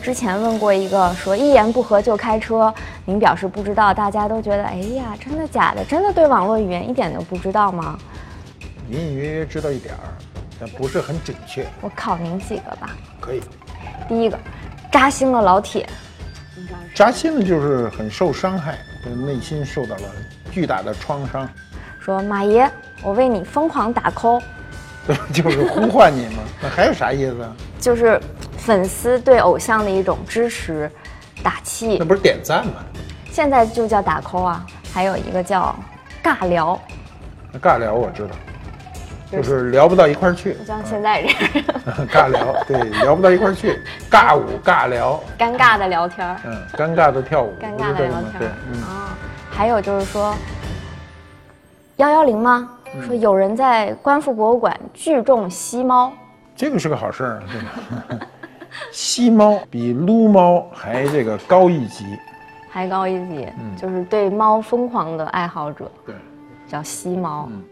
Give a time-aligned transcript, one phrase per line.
[0.00, 2.72] 之前问过一个说一言不合就开车，
[3.04, 5.84] 您表示不知道，大家都觉得哎呀，真的假的？
[5.84, 7.98] 真的对网络语言一点都不知道吗？
[8.88, 10.00] 隐隐约约知道一点儿，
[10.58, 11.66] 但不是很准确。
[11.80, 12.90] 我考您几个吧。
[13.20, 13.40] 可以，
[14.08, 14.38] 第一个，
[14.90, 15.86] 扎心了老铁，
[16.94, 20.02] 扎心了就是很受伤害，就内心受到了
[20.50, 21.48] 巨大的创伤，
[22.00, 22.68] 说马爷，
[23.02, 24.42] 我为你疯狂打 call，
[25.06, 25.16] 对？
[25.32, 26.42] 就是呼唤你嘛。
[26.62, 27.54] 那还有啥意思啊？
[27.78, 28.20] 就是
[28.70, 30.88] 粉丝对偶像的一种支持、
[31.42, 32.04] 打气那。
[32.04, 32.74] 不是点赞吗？
[33.28, 35.74] 现在就叫打 call 啊，还有一个叫
[36.22, 36.80] 尬聊，
[37.50, 38.30] 那尬聊我知道，
[39.32, 40.64] 就是聊不到一块儿去就。
[40.64, 41.66] 像现在这样
[42.06, 43.76] 尬聊，对，聊不到一块儿去，
[44.08, 46.36] 尬舞尬聊，尴尬的聊天儿。
[46.44, 47.72] 嗯，尴尬的跳舞，尴？
[47.76, 49.18] 尬的聊天对，嗯，啊，
[49.50, 50.32] 还有就是说，
[51.96, 52.68] 幺幺零吗？
[52.94, 56.12] 嗯说有人在观复博物馆聚众吸猫，
[56.54, 58.26] 这个是个好事儿，对吧？
[58.92, 62.04] 吸猫比撸猫还这个高一级，
[62.68, 63.76] 还高一级，嗯。
[63.76, 66.14] 就是对猫疯狂的爱好者，对，
[66.68, 67.48] 叫吸猫。
[67.50, 67.62] 嗯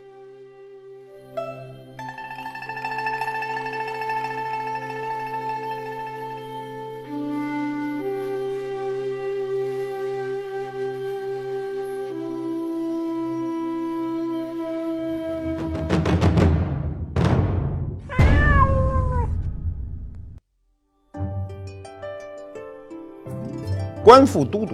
[24.09, 24.73] 官复都督，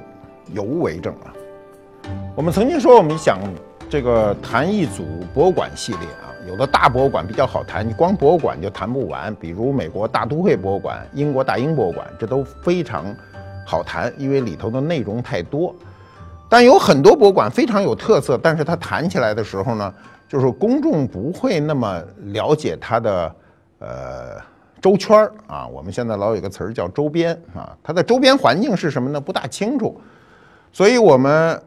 [0.52, 1.34] 尤为正啊？
[2.36, 3.40] 我们曾经说，我们想
[3.90, 5.02] 这个谈一组
[5.34, 13.04] 博物馆系列啊，有的大博物馆比较好谈，你光博物馆就谈不完，比如美国大都会博物馆、英国大英博物馆，这都非常
[13.66, 15.74] 好谈，因为里头的内容太多。
[16.48, 19.92] 但有很多博物馆非常有特色，但是它谈起来的时候呢，
[20.28, 23.34] 就是公众不会那么了解它的
[23.80, 24.40] 呃
[24.84, 25.66] 周圈儿啊。
[25.66, 29.18] 我们现在老有个词儿叫周边啊，它的周边环境是什么呢？
[29.18, 29.98] 不大清楚。
[30.70, 31.58] 所以我们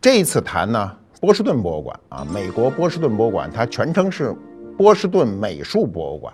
[0.00, 4.32] 这一次谈呢，波士顿博物馆啊，美国波士顿博物馆，它全称是
[4.78, 6.32] 波士顿美术博物馆。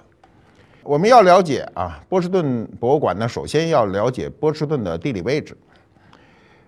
[0.83, 5.56] 我们要了解啊，波士顿博物馆呢，首先要了解波士顿的地理位置。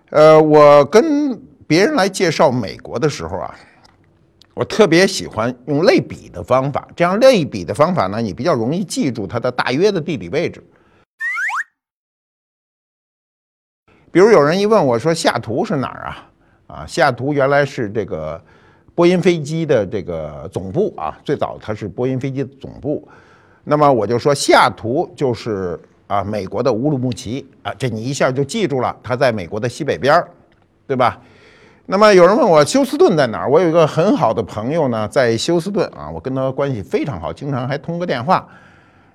[0.09, 3.55] 呃，我跟别人来介绍美国的时候啊，
[4.53, 10.61] 我特别喜欢用类比的方法，这样类比的方法呢，你比较容易记住它的大约的地理位置。
[14.11, 16.31] 比如有人一问我说西雅图是哪儿啊？
[16.67, 18.43] 啊，西雅图原来是这个
[18.93, 23.07] 波音飞机的这个总部啊，最早它是波音飞机总部。
[23.63, 30.29] 那么我就说西雅图就是啊美国的乌鲁木齐啊，这你一下就记住了，它在美国的西北边儿，
[30.85, 31.21] 对吧？
[31.91, 33.49] 那么有人问我休斯顿在哪儿？
[33.49, 38.47] 我有一个很好的朋友呢，在休斯顿啊，我跟他关系非常好，经常还通个电话。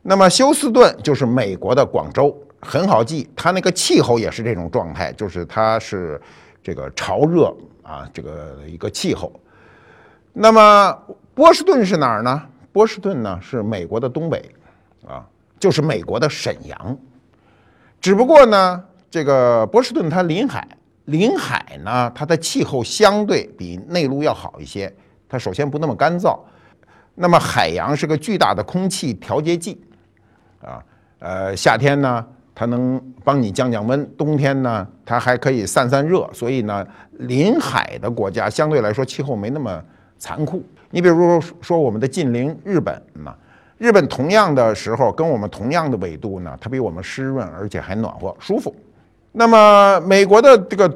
[0.02, 6.20] 那么休斯顿就是美国的广州，很好记，它那个气候也是这种状态，就是它是
[6.62, 7.50] 这个潮热
[7.82, 9.32] 啊，这个一个气候。
[10.34, 10.94] 那么
[11.32, 12.42] 波士顿是哪儿呢？
[12.74, 14.44] 波士顿呢是美国的东北，
[15.08, 15.24] 啊，
[15.58, 16.98] 就是美国的沈阳。
[18.02, 20.68] 只不过呢，这个波士顿它临海，
[21.06, 24.92] 临海呢它的气候相对比内陆要好一些，
[25.28, 26.38] 它首先不那么干燥，
[27.14, 29.80] 那么海洋是个巨大的空气调节剂，
[30.60, 30.82] 啊，
[31.18, 32.24] 呃，夏天呢
[32.54, 39.82] 它能帮你降降温，冬天呢它还可以散散热，所以呢，临海的国家相对来说气候没那么
[40.18, 40.62] 残酷。
[40.90, 43.34] 你比如说说我们的近邻日本呢，
[43.78, 48.74] 日本同样的时候跟我们同样的纬度呢，它比我们湿润，而且还暖和舒服。
[49.32, 50.88] 那么美国的这个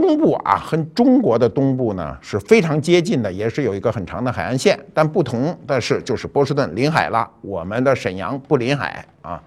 [0.00, 4.76] 东部啊，和中国的东部呢是非常接近的，也是有一个很长的海岸线。
[4.92, 9.40] 但不同的是，就是波士顿临海了，我们的沈阳不临海啊。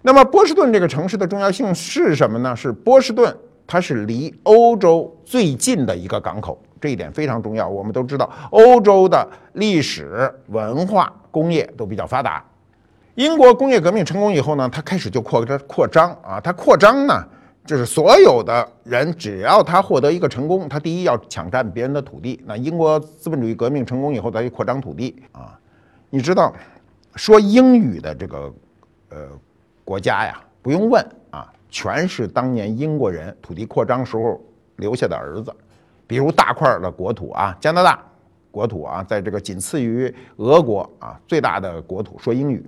[0.00, 2.56] 那么波士顿这个城市的重要性是什么呢？
[2.56, 7.68] 是波士顿它是离欧洲最近的一个港口，这一点非常重要。
[7.68, 12.42] 我们都知道，欧洲的历史文化、工业都比较发达。
[13.16, 17.22] 英国工业革命成功以后呢，它开始就扩张扩张啊，它扩张呢，
[17.64, 22.42] 就是所有的人只要他获得一个成功，他第一要抢占别人的土地。
[22.44, 25.58] 那英国资本主义革命成功以后，他就扩张土地啊。
[26.10, 26.52] 你知道，
[27.14, 28.52] 说英语的这个
[29.10, 29.28] 呃
[29.84, 34.40] 国家呀，不用问啊，全是当年英国人土地扩张时候
[34.76, 35.54] 留下的儿子，
[36.06, 38.02] 比如大块的国土啊，加拿大
[38.50, 42.64] 国土啊，在这个仅次于俄国啊最大的国土说英语。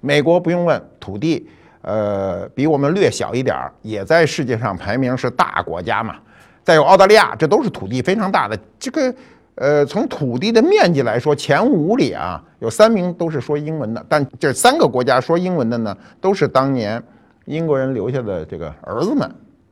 [0.00, 1.48] 美国不用问，土地
[1.82, 6.16] 呃比我们略小一点儿，也在世界上排名是大国家嘛。
[6.62, 8.58] 再有澳大利亚，这都是土地非常大的。
[8.78, 9.14] 这个
[9.54, 17.02] 呃，从土地的面积来说，前五里啊有三名都是说英文的，但这三个国家说英文的呢，都是当年
[17.46, 19.28] 英国人留下的这个儿子们。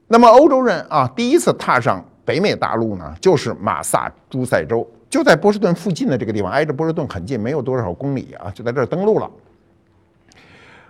[0.09, 9.31] 那么欧洲人啊，第一次踏上北美大陆呢，就是马萨诸塞州，就在波士顿附近的这个地方，挨着波士顿很近，没有多少公里啊，就在这儿登陆了。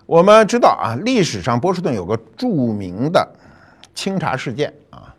[0.06, 3.28] 我们知道啊，历史上波士顿有个著名的
[3.92, 5.12] 清查事件啊，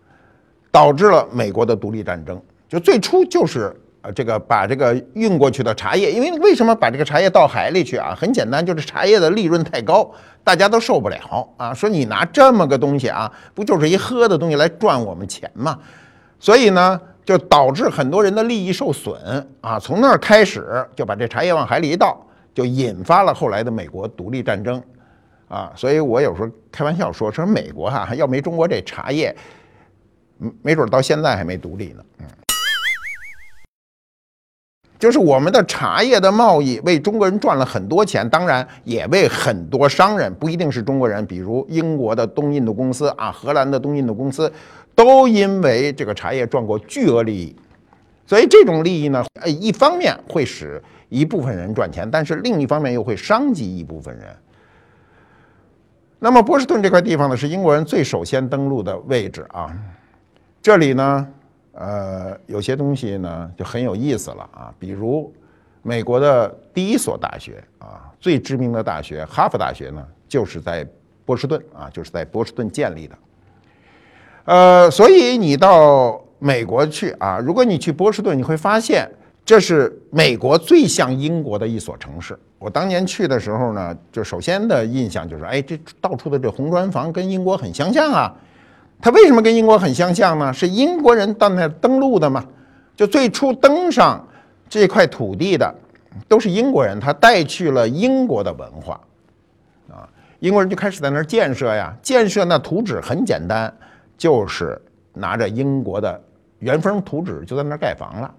[0.71, 2.41] 导致了美国的独立战争。
[2.69, 8.15] 就最初就是呃这个把这个运过去的茶叶，因为为什么把这个茶叶倒海里去啊？
[8.17, 10.09] 很简单，就是茶叶的利润太高，
[10.43, 11.73] 大家都受不了啊。
[11.73, 15.77] 说你拿这么个东西啊，不就是一喝的东西来赚我们钱吗？
[16.39, 19.19] 所以呢，就导致很多人的利益受损
[19.59, 19.79] 啊。
[19.79, 22.17] 从那儿开始就把这茶叶往海里一倒，
[22.57, 24.81] 就引发了后来的美国独立战争
[25.47, 25.71] 啊。
[25.75, 29.35] 所以我有时候开玩笑说，说美国哈要没中国这茶叶，
[30.63, 32.03] 没准到现在还没独立呢。
[32.17, 32.25] 嗯。
[34.97, 44.51] 就是我们的茶叶的贸易为中国人赚了很多钱，当然也为很多商人，不一定是中国人，比如英国的东印度公司啊，荷兰的东印度公司，
[44.95, 47.55] 都因为这个茶叶赚过巨额利益。
[48.27, 50.79] 所以这种利益呢，呃，一方面会使
[51.09, 54.25] 一部分人赚钱，但是另一方面又会伤及一部分人。
[56.19, 59.75] 那么波士顿这块地方呢，是英国人最首先登陆的位置啊，
[60.61, 61.27] 这里呢。
[61.79, 65.31] 呃，有些东西呢就很有意思了啊，比如
[65.83, 70.83] 美国的第一所大学啊，最知名的大学哈佛大学呢，就是在
[71.23, 73.15] 波士顿啊，就是在波士顿建立的。
[74.45, 79.09] 呃，所以你到美国去啊，如果你去波士顿，你会发现
[79.45, 82.37] 这是美国最像英国的一所城市。
[82.59, 88.33] 我当年去的时候呢，就首先的印象就是，哎，这到处的这红砖房跟英国很相像啊。
[88.99, 90.51] 它为什么跟英国很相像呢？
[90.51, 92.43] 是英国人到那登陆的嘛？
[92.95, 94.27] 就最初登上
[94.67, 95.73] 这块土地的
[96.27, 98.99] 都是英国人，他带去了英国的文化，
[99.87, 101.95] 啊，英国人就开始在那儿建设呀。
[102.01, 103.71] 建设那图纸很简单，
[104.17, 104.81] 就是
[105.13, 106.19] 拿着英国的
[106.59, 108.33] 原封图纸就在那儿盖房了。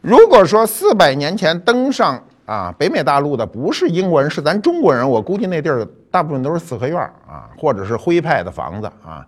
[0.00, 9.26] 如果说四百年前登上啊北美大陆的不是英国人，是咱中国人，我估计那地儿大部分都是四合院啊，或者是徽派的房子啊。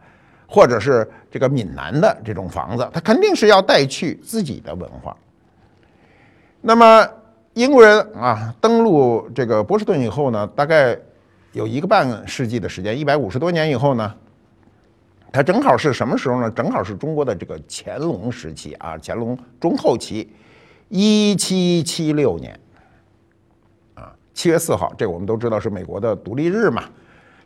[0.54, 5.16] 或者是这个闽南的这种房子，它肯定是要带去自己的文化。
[6.60, 7.08] 那么
[7.54, 10.94] 英国人啊登陆这个波士顿以后呢，大概
[11.52, 14.14] 有一个半世纪的时间，一百五十多年以后呢，
[15.32, 16.50] 它正好是什么时候呢？
[16.50, 20.30] 正好是中国的这个乾隆时期啊，乾隆中后期，
[20.88, 22.58] 一七七六年
[23.94, 26.84] 啊，七月四号，这我们都知道是美国的独立日嘛，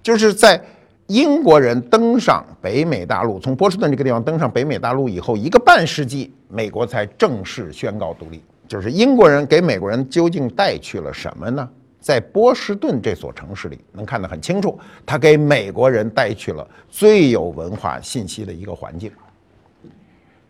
[0.02, 0.60] 就是在。
[1.08, 8.42] 英国人登上北美大陆，从波士顿这个地方登上北美大陆以后，一个半世纪，美国才正式宣告独立。
[8.66, 11.70] 就是英国人给美国人究竟带去了什么呢？
[12.06, 19.10] 在波士顿这所城市里，能看得很清楚，他给美国人带去了最有文化信息的一个环境。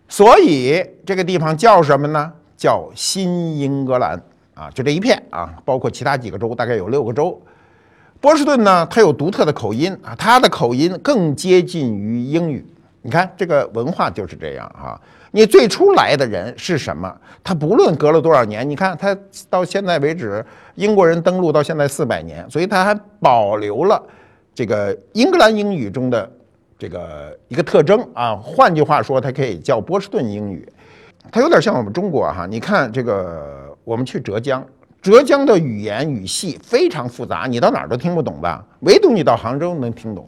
[0.06, 2.30] 所以这个地方叫什么呢？
[2.58, 4.20] 叫新英格兰
[4.52, 7.40] 啊，就这一片啊，包括其他几个州，大概有六个州。
[8.20, 12.66] 波士顿呢，它有独特的口音啊，它的口音更接近于英语。
[13.00, 15.00] 你看这个文化就是这样啊。
[15.37, 17.14] 你最初来的人是什么？
[17.45, 19.14] 他不论隔了多少年，你看他
[19.50, 20.43] 到现在为止，
[20.76, 24.02] 英国人登陆到现在四百年，所以他还保留了
[24.55, 26.33] 这个英格兰英语中的
[26.78, 28.35] 这个一个特征啊。
[28.37, 30.66] 换句话说，它可以叫波士顿英语。
[31.31, 32.47] 它有点像我们中国哈。
[32.47, 34.66] 你看这个，我们去浙江。
[35.02, 38.64] 浙江的语言语系非常复杂，你到哪儿都听不懂吧？
[38.81, 40.26] 唯独你到杭州能听懂。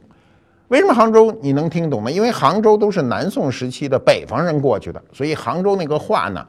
[0.68, 2.10] 为什么杭州你能听懂呢？
[2.12, 6.46] 因为杭州都是南宋时期的北方人过去的，所以杭州那个话呢，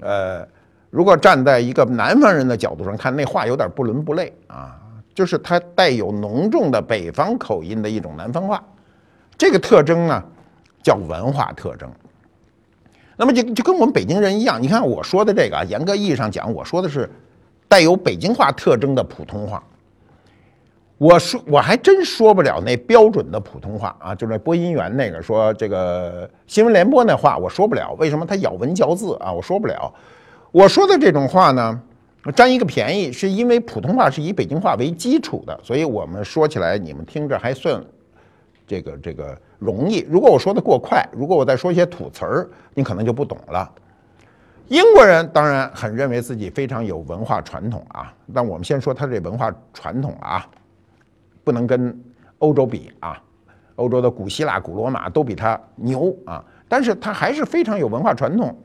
[0.00, 0.46] 呃，
[0.90, 4.76] 如果站在一个南方人的角度上看，那话有点不伦不类啊，
[5.14, 8.62] 就是它带有浓重的北方口音的一种南方话。
[9.36, 10.22] 这个特征呢，
[10.82, 11.90] 叫文化特征。
[13.16, 17.08] 那么就就跟我们北京人一样，你看我说的这个啊，严格意义上讲，我说的是。
[17.66, 19.60] 带有北京话特征的普通话，
[21.04, 29.30] 我说我还真说不了那标准的普通话啊，就是播音员那个说这个新闻联播那话我说不了，为什么他咬文嚼字啊？
[29.30, 29.92] 我说不了。
[30.50, 31.78] 我说的这种话呢，
[32.34, 37.84] 占一个便宜，是因为普通话是以北京话为基础的，所以我们说起来你们听着还算
[38.66, 40.06] 这个这个容易。
[40.08, 43.70] 如果我说的过快，如果我再说一些土词儿，你可能就不懂了。
[44.68, 50.46] 英国人当然很认为自己非常有文化传统啊，但我们先说他这文化传统啊，
[51.44, 51.96] 不能跟
[52.38, 53.22] 欧洲比啊，
[53.76, 58.56] 欧洲的古希腊、古罗马都比他牛啊，但是他还是非常有文化传统。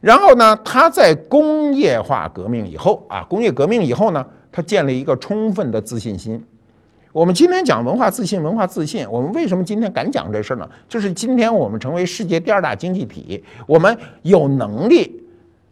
[0.00, 6.44] 然后呢，他在工业化革命以后啊，工业革命以后呢，他建立一个充分的自信心。
[7.10, 10.68] 我们今天讲文化自信，文化自信，我们为什么今天敢讲这事儿呢？
[10.88, 15.20] 就是今天我们成为世界第二大经济体，我们有能力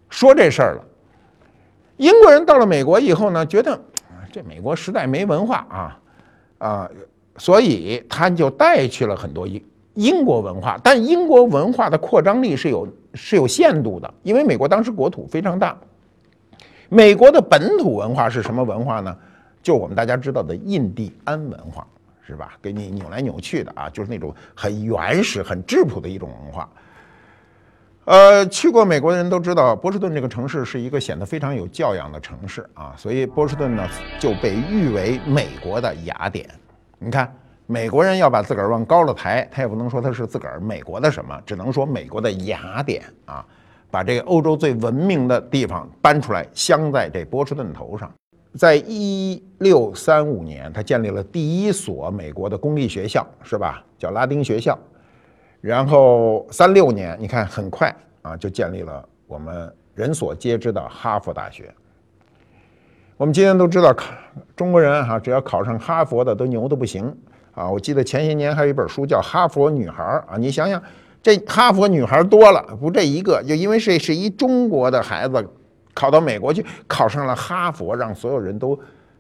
[0.08, 0.84] 说这事儿了。
[1.98, 3.78] 英国人到了美国以后呢，觉得
[4.32, 5.98] 这美国实在没文化啊
[6.58, 6.90] 啊，
[7.36, 9.62] 所以他就带去了很多英
[9.94, 15.76] 英国文化，但英国文化的扩张力是有是有限度的，因为美国当时国土非常大。
[16.88, 19.16] 美国的本土文化是什么文化呢？
[19.62, 21.86] 就我们大家知道的印第安文化，
[22.26, 22.56] 是吧？
[22.62, 26.68] 给你扭来扭去的啊，就是那种很原始、很质朴的一种文化。
[28.06, 33.84] 呃，去过美国的人都知道，波士顿这个城市是一个显得非常有教养的城市啊，所以波士顿呢
[34.20, 36.48] 就被誉为美国的雅典。
[37.00, 37.34] 你看，
[37.66, 43.44] 美国人要把自个儿往高了抬，他也不能说他是自个儿美国的什么，只能说美国的雅典啊。
[43.90, 48.08] 把这个欧洲最文明的地方搬出来，镶在这波士顿头上。
[48.56, 53.82] 在一六三五年，他建立了第一所美国的公立学校，是吧？
[53.98, 54.78] 叫拉丁学校。
[55.66, 57.92] 然后三六年，你看很快
[58.22, 61.74] 啊，就建立了我们人所皆知的哈佛大学。
[63.16, 63.92] 我们今天都知道，
[64.54, 67.12] 中国人哈，只要考上哈佛的都牛的不行
[67.52, 67.68] 啊！
[67.68, 70.80] 我记得前些年还有一本书叫《哈佛女孩》啊，你想想。
[71.20, 75.44] 这哈佛女孩多了，不这一个，就因为这是一中国的孩子，
[75.92, 78.78] 考到美国去，考上了哈佛，让所有人都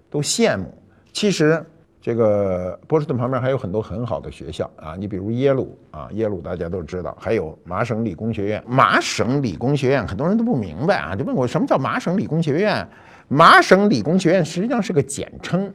[0.08, 0.72] 都羡慕。
[1.12, 1.60] 其实
[2.06, 8.62] 这个波士顿旁边还有很多很好的学校啊，你比如耶鲁啊，耶鲁大家都知道，还有麻省理工学院。
[8.64, 12.88] 麻省理工学院很多人都不明白啊，就问我什么叫麻省理工学院？
[13.26, 15.68] 麻省理工学院实际上是个简称，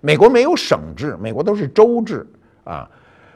[0.00, 2.26] 美国没有省制，美国都是州制
[2.64, 2.88] 啊。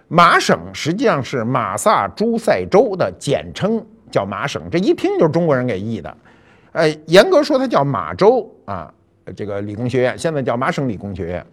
[0.09, 6.17] 麻省实际上是马萨诸塞州的简称，叫麻省，这一听就是中国人给译的。
[6.73, 8.91] 呃，严格说它叫马州啊，
[9.37, 11.47] 这个理工学院现在叫麻省理工学院。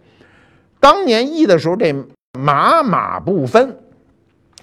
[0.80, 1.94] 当年译的时候，这
[2.38, 3.78] 马马不分，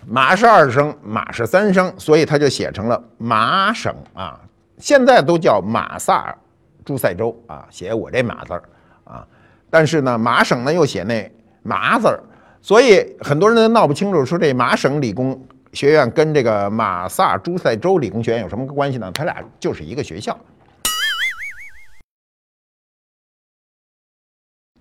[0.05, 4.39] 马是二声，马是三声，所以他就写成了麻省啊。
[4.79, 6.35] 现在都叫马萨
[6.83, 8.63] 诸塞州啊，写我这马字儿
[9.03, 9.25] 啊。
[9.69, 11.31] 但是呢，麻省呢又写那
[11.61, 12.19] 麻字儿。
[12.61, 15.39] 所以很多人都闹不清楚，说这麻省理工
[15.73, 19.11] 学院跟这个马萨诸塞州理工学院有什么关系呢？
[19.13, 20.35] 他俩就是一个学校。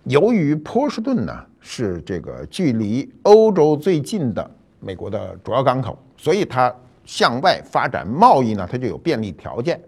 [0.06, 4.48] 由于波士顿呢是这个距离欧洲最近的
[4.78, 6.72] 美国的主要港口，所以它
[7.04, 9.80] 向外发展贸易呢，它就有便利条件，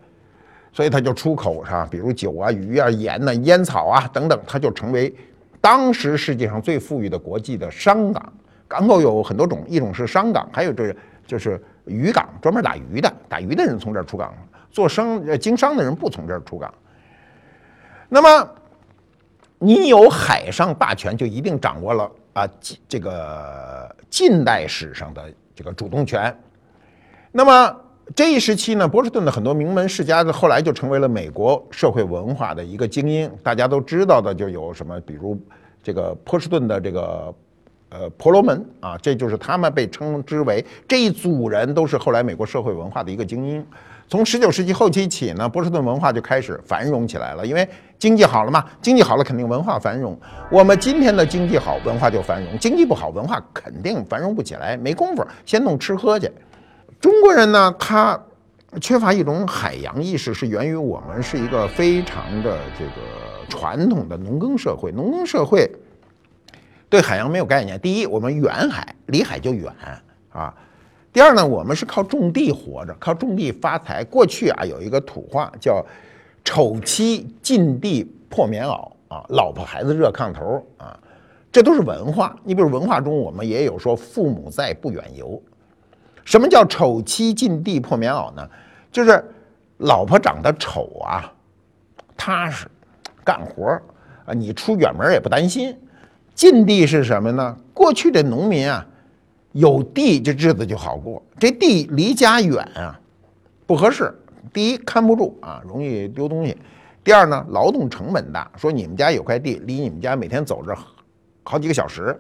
[0.73, 1.87] 所以它就出口是吧？
[1.89, 5.15] 比如酒啊、鱼啊、盐呐、烟草啊等等，它就成为。
[5.61, 8.33] 当时世界上最富裕的国际的商港，
[8.67, 10.95] 港口有很多种，一种是商港，还有这
[11.27, 14.33] 就是渔港，专门打鱼的，打鱼的人从这儿出港，
[14.71, 16.73] 做商呃经商的人不从这儿出港。
[18.09, 18.51] 那么，
[19.59, 22.49] 你有海上霸权，就一定掌握了啊
[22.89, 25.25] 这个近代史上的
[25.55, 26.37] 这个主动权。
[27.33, 27.77] 那么。
[28.17, 33.31] 这一时期呢，波士顿的很多名门世家后来就成为了美国社会文化的一个精英。
[33.43, 35.39] 大家都知道的就有什么，比如
[35.83, 37.35] 这个波士顿的这个
[37.91, 43.67] 呃婆罗门啊，这就是他们被称之为这一组人都是后来美国社会文化的一个精英。
[44.09, 50.19] 从十九世纪后期起呢，波士顿文化就开始繁荣起来了，因为经济好了嘛，经济好了肯定文化繁荣。
[50.51, 56.31] 我们今天的经济好，文化就繁荣；经济不好，文化肯定繁荣不起来，没工夫先弄吃喝去。
[56.99, 58.19] 中国人呢，他
[58.81, 64.91] 缺乏一种海洋意识，是源于我们是一个非常的这个传统的农耕社会。
[64.91, 65.71] 农耕社会
[66.89, 67.79] 对海洋没有概念。
[67.79, 69.71] 第一，我们远海，离海就远
[70.31, 70.55] 啊。
[71.19, 74.05] 第二呢，我们是靠种地活着，靠种地发财。
[74.05, 75.85] 过去啊，有一个土话叫
[76.47, 80.97] “丑妻近地破棉袄”啊，老婆孩子热炕头啊，
[81.51, 82.37] 这都是文化。
[82.45, 85.43] 你比如文化中，我们也有说“父母在，不远游”。
[86.25, 88.49] 什么叫丑妻近地破棉袄呢？
[88.93, 89.21] 就是
[89.79, 91.33] 老婆长得丑啊，
[92.17, 92.69] 踏实，
[93.25, 93.73] 干活
[94.25, 95.77] 啊，你出远门也不担心。
[96.33, 97.57] 近地是什么呢？
[97.75, 98.87] 过去的农民啊，
[99.53, 101.23] 有地这日子就好过。
[101.39, 102.99] 这地离家远啊，
[103.67, 104.13] 不合适。
[104.53, 106.55] 第一看不住啊，容易丢东西；
[107.05, 108.51] 第二呢，劳动成本大。
[108.57, 110.77] 说你们家有块地，离你们家每天走着
[111.43, 112.19] 好几个小时，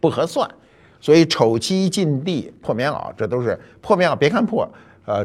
[0.00, 0.48] 不合算。
[1.00, 4.16] 所以丑妻近地破棉袄，这都是破棉袄。
[4.16, 4.68] 别看破，
[5.04, 5.24] 呃，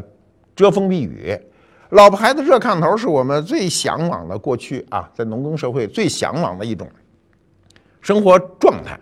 [0.54, 1.36] 遮风避雨。
[1.90, 6.88] 老婆孩子热炕头，是我们最向往的过去啊，在农耕社会最向往的一种
[8.00, 8.98] 生活状态。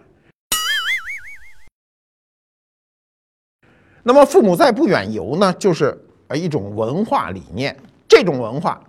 [4.02, 5.96] 那么父母在不远游呢，就是
[6.28, 7.76] 呃一种文化理念。
[8.08, 8.82] 这种文化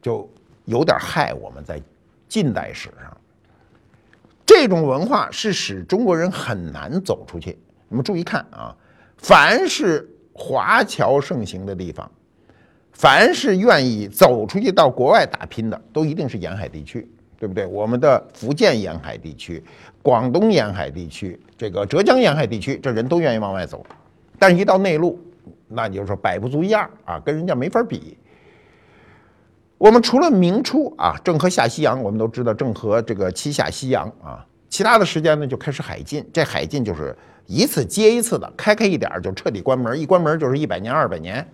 [0.00, 0.28] 就
[0.66, 1.82] 有点害我们在
[2.28, 3.16] 近代史上。
[4.44, 7.58] 这种文化是使中国人很难走出去。
[7.88, 8.76] 你们注意看啊，
[9.16, 12.08] 凡是华侨盛行的地方，
[12.92, 17.66] 凡是愿意走出去到国外打拼的，都一定是沿海地区，对不对？
[17.66, 19.62] 我们的福建沿海地区、
[20.02, 23.84] 广东沿海地区、这个浙江沿海地区，这人都愿意往外走。
[24.38, 25.18] 但是，一到内陆，
[25.68, 28.16] 那你就说百不足一二啊，跟人家没法比。
[29.78, 36.26] 我们除了明初啊，郑和下西洋，我们都知道郑和这个七下西洋啊，其他的时间呢就开始海禁。
[36.32, 37.14] 这海禁就是
[37.46, 41.46] 一次接一次的，开开一点就彻底关门，一关门就是一百年、二百年。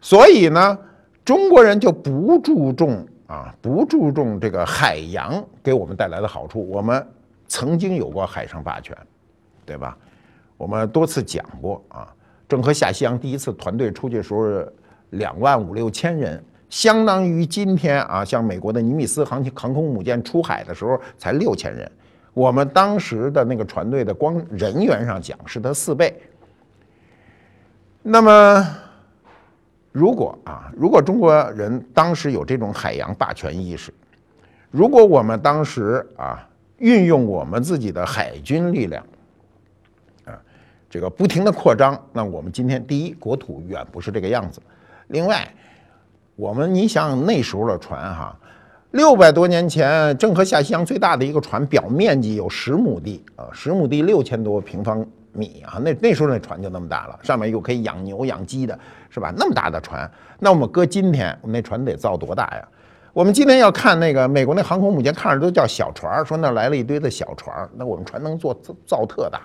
[0.00, 0.76] 所以呢，
[1.24, 6.68] 中国人就不注重啊，不注重这个海洋给我们带来的好处。
[6.68, 7.06] 我们
[7.46, 8.96] 曾经有过海上霸权，
[9.64, 9.96] 对吧？
[10.56, 12.12] 我们多次讲过啊，
[12.48, 14.68] 郑和下西洋第一次团队出去的时候，
[15.10, 16.42] 两万五六千人。
[16.68, 21.90] 相当于今天啊，像美国的尼米斯航航空母舰出海的时候才六千人，
[22.34, 26.20] 我们当时的那个船队的光人员上讲是它四倍。
[28.02, 28.68] 那么，
[29.92, 33.92] 如果啊，如果中国人当时有这种海洋霸权意识，
[34.70, 36.46] 如果我们当时啊
[36.78, 39.04] 运用我们自己的海军力量，
[40.24, 40.38] 啊，
[40.88, 44.60] 这个不停的扩张，那我们今天第一国土远不是这个样子，
[45.08, 45.46] 另外。
[46.36, 48.34] 我们，你想想那时候的船哈，
[48.92, 58.78] 六百多年前郑和下西洋最大的一个船，表面积有十亩地啊，十亩地六千多平方米啊，那那时候那船就那么大了，上面又可以养牛养鸡的，
[59.10, 59.32] 是吧？
[59.36, 62.66] 那么大的船，那我们搁今天，我们那船得造多大呀？
[63.12, 69.40] 我们今天要看那个美国那航空母舰，看着都叫小船，说那来了一堆的小船，那我们船能做造特大。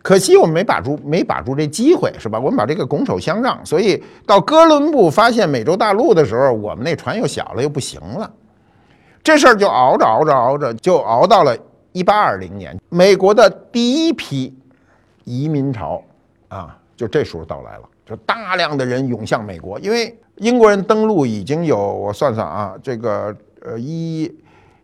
[0.00, 2.38] 可惜我们没把住，没把住这机会，是吧？
[2.38, 8.30] 我们把这个拱手相让，所以到哥伦布发现美洲大陆的时候，我们那船又小了，又不行了。
[9.24, 11.58] 这事儿就熬着熬着熬着，就熬到了
[11.90, 14.56] 一八二零年，美国的第一批
[15.24, 16.00] 移民潮
[16.46, 24.32] 啊，就这时候到来了，就大量的人涌向美国，因为英国人登陆已经有我算算啊，这个呃一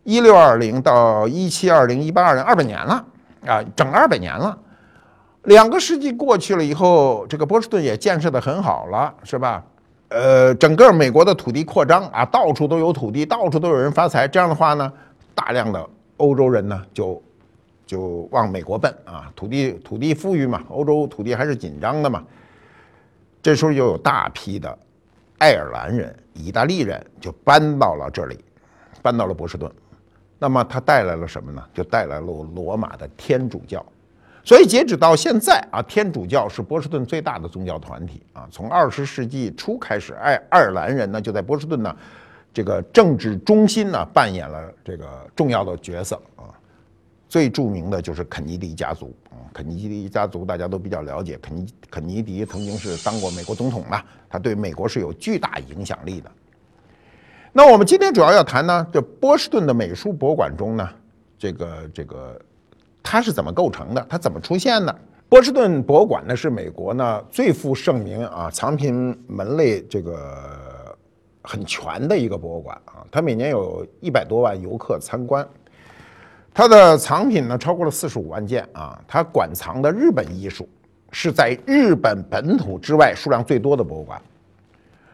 [0.03, 3.05] 一六二零到一七二零一八二零二百年了
[3.47, 4.57] 啊，整二百年了。
[5.43, 9.63] 两个世纪过去了以后，这个波士顿也建设的很好了，是吧？
[10.09, 14.27] 呃，整个美国的土地扩张啊，到处都有土地，到处都有人发财。
[14.27, 14.91] 这样的话呢，
[15.33, 15.85] 大量的
[16.17, 17.21] 欧洲人呢就
[17.85, 22.21] 就往美国奔啊，土地土地富裕嘛，欧洲土地还是紧张的嘛。
[23.43, 24.75] 这时候又有大批的
[25.37, 28.39] 爱尔兰人、意大利人就搬到了这里，
[29.01, 29.69] 搬到了波士顿。
[30.39, 31.61] 那么他带来了什么呢？
[31.73, 32.25] 就带来了
[32.55, 33.85] 罗马的天主教。
[34.45, 38.47] 所以，截止到现在啊，天主教是波士顿最大的宗教团体啊。
[38.49, 41.93] 从二十世纪初开始，爱爱尔兰人呢就在波士顿呢，
[42.53, 46.47] 这个政治中心呢扮演了这个重要的角色啊。
[47.33, 56.31] 最著名的就是肯尼迪家族啊，肯尼迪家族大家都比较了解，肯尼肯尼迪曾经是当过美国总统嘛，他对美国是有巨大影响力的。
[57.51, 60.87] 那我们今天主要要谈呢，这波士顿的美术博物馆中呢，
[61.39, 62.39] 这个这个。
[63.01, 64.05] 它是怎么构成的？
[64.07, 64.95] 它怎么出现的？
[65.27, 70.95] 波士顿博物馆呢，是美国呢最负盛名啊，藏品门类这个
[71.41, 73.03] 很全的一个博物馆啊。
[73.11, 75.45] 它每年有一百多万游客参观，
[76.53, 79.01] 它的藏品呢超过了四十五万件啊。
[79.07, 80.67] 它馆藏的日本艺术
[81.11, 84.21] 是在日本本土之外数量最多的博物馆。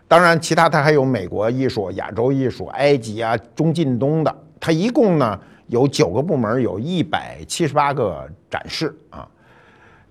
[0.07, 4.35] 当然，其他它还有美国艺术、亚洲艺术、埃及啊、中近东的。
[4.59, 5.39] 它一共呢。
[5.69, 9.29] 有九个部门，有一百七十八个展示啊，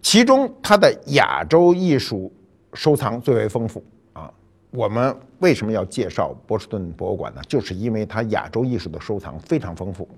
[0.01, 2.33] 其中它的亚洲艺术
[2.75, 4.33] 收藏最为丰富啊。
[4.71, 7.43] 我们为什么要介绍波士顿博物馆呢？
[7.49, 10.09] 就是因为它亚洲艺术的收藏非常丰富，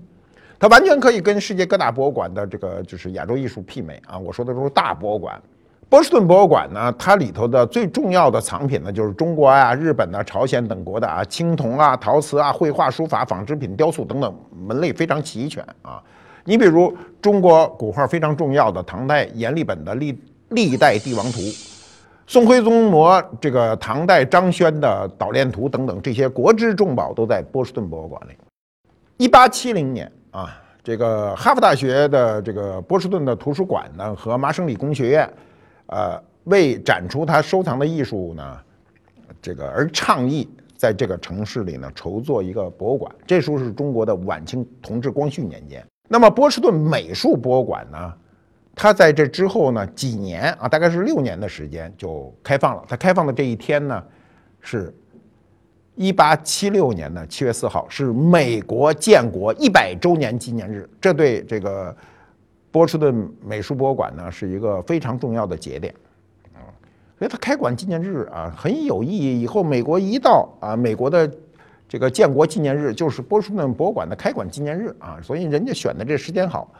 [0.60, 4.18] 它完全可以跟世界各大博物馆的这个就是亚洲艺术媲美啊。
[4.18, 5.40] 我说的都是大博物馆。
[5.88, 16.00] 波士顿博物馆呢，它里头的最重要的藏品呢，就是中国啊、日本啊、朝鲜等国的啊，青铜啊、陶瓷啊、绘画、书法、纺织品、雕塑等等门类非常齐全啊。
[16.44, 20.16] 你比如中国古画非常重要的唐代阎立本的历
[20.50, 21.40] 历代帝王图，
[22.26, 28.34] 宋徽宗摹这个唐代张轩的捣练图等等这些国之重宝都在波士顿博物馆里。
[29.16, 35.28] 一八七零年啊，这个哈佛大学的这个波士顿的图书馆呢和麻省理工学院。
[35.86, 38.58] 呃，为展出他收藏的艺术呢，
[39.42, 43.12] 这个而倡议在这个城市里呢筹做一个博物馆。
[43.26, 45.84] 这时候是中国的晚清同治、光绪年间。
[46.08, 48.12] 那么波士顿美术博物馆呢，
[48.74, 52.84] 它在这之后呢几年啊，大概是六年的时间就开放了。
[52.88, 54.02] 它开放的这一天呢，
[54.60, 54.94] 是
[55.94, 61.94] 一八七六年的七月四号是美国建国一百周年纪念日，这对这个
[62.70, 65.94] 波士顿美术博物馆呢是一个非常重要的节点
[66.54, 66.64] 啊。
[67.18, 69.40] 所以它开馆纪念日啊很有意义。
[69.40, 71.30] 以后美国一到啊美国的
[71.88, 76.72] 这个建国纪念日就是波士顿博物馆的开馆纪念日啊，所以人家选的这时间好。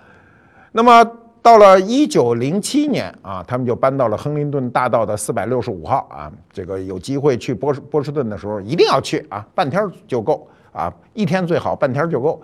[0.72, 1.04] 那么。
[1.42, 6.30] 到了一九零七年啊，他们就搬到了亨林顿大道的四百六十五号啊。
[6.52, 12.40] 这个有机会去波士波士顿的时候，一定要去啊，半天就够啊，一天最好，半天就够。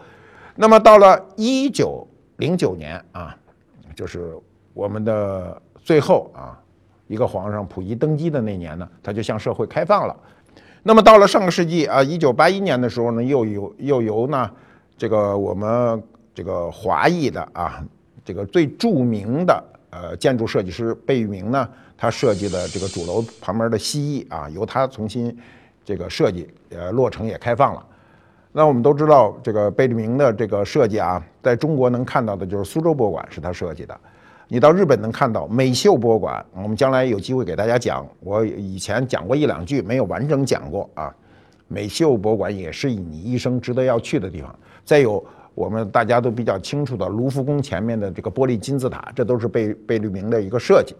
[0.54, 2.06] 那么到了一九
[2.36, 3.36] 零九年啊，
[3.94, 4.34] 就是
[4.72, 6.58] 我们的最后啊，
[7.06, 10.16] 一个皇上溥仪登基的那年呢，他就向社会开放了。
[10.82, 14.50] 那么到了上个世纪啊，一九八一年的时候呢，又有又由呢
[14.96, 16.02] 这个我们
[16.34, 17.84] 这个华裔的啊。
[18.26, 25.34] 这个最著名的呃建筑设计师贝聿铭呢，他设计的这个主楼旁边的西翼啊，由他重新
[25.84, 27.86] 这个设计，呃，落成也开放了。
[28.50, 33.96] 那我们都知道，这个贝聿铭的这个设计啊，在中国能看到的就是苏州博物馆是他设计的。
[34.48, 38.04] 你到日本能看到美秀博物馆，我们将来有机会给大家讲。
[38.18, 41.14] 我以前讲过一两句，没有完整讲过啊。
[41.68, 44.52] 美秀博物馆也是你一生值得要去的地方。
[44.84, 45.24] 再有。
[45.56, 50.94] 我们大家都比较清楚的卢浮宫前面的这个玻璃金字塔，这都是贝贝聿铭的一个设计。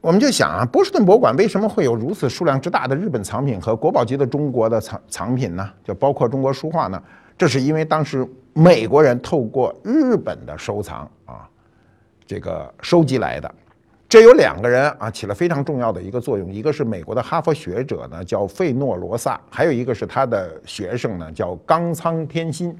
[0.00, 5.70] 我们就想啊，波士顿博物馆为什么会有如此数量之大的日本藏品和国宝级的中国的藏藏品呢？
[5.84, 7.02] 就包括中国书画呢？
[7.36, 11.46] 这是因为当时美国人透过日本的收藏啊，
[12.26, 13.54] 这个收集来的。
[14.08, 22.74] 这有两个人啊，起了非常重要的一个作用，一个是美国的哈佛学者呢，叫费诺罗萨，还有一个是他的学生呢，叫冈仓天心。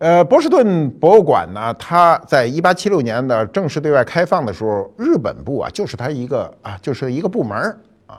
[0.00, 7.54] 呃，波士顿博物馆呢，它在一八七六年的正式对外开放的时候，日本部啊就是它一个啊就是一个部门
[8.06, 8.18] 啊，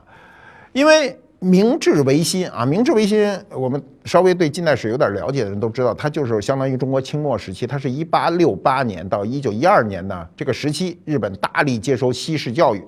[0.74, 12.84] 因为明治维新啊，明治维新，我们稍微对近代史有点了解的人都知道，它就是相当于中国清末时期，它是一八六八年到一九一二年呢这个时期，日本大力接收西式教育，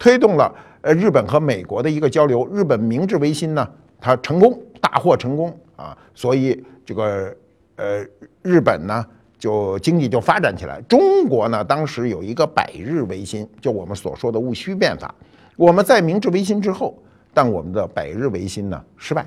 [0.00, 3.64] 推动了呃日本和美国的一个交流，日本明治维新呢，
[4.00, 7.32] 它成功大获成功啊，所以这个。
[7.76, 8.04] 呃，
[8.42, 9.04] 日本呢
[9.38, 10.80] 就经济就发展起来。
[10.82, 15.14] 中国呢当时有一个百日维新，就我们所说的戊戌变法。
[15.56, 16.96] 我们在明治维新之后，
[17.34, 19.26] 但我们的百日维新呢失败，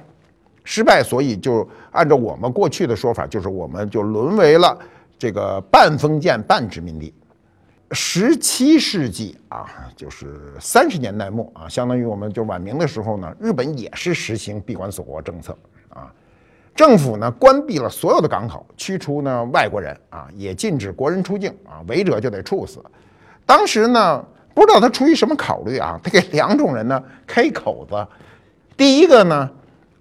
[0.64, 4.78] 失败，所以就按照我们过去的说法，就是我们就沦为了
[5.18, 7.14] 这个半封建半殖民地。
[7.92, 15.56] 十七世纪啊，就是三十年代末啊，相当于我们就晚明的时候呢，日本也是实行闭关锁国政策。
[16.76, 22.84] 政府呢关闭了所有的港口，驱除呢外国人啊，也禁止国人出境啊，违者就得处死。
[23.46, 24.22] 当时呢，
[24.54, 28.06] 不知道他出于什么考虑啊， 他给两种人呢开口子。
[28.76, 29.50] 第一个呢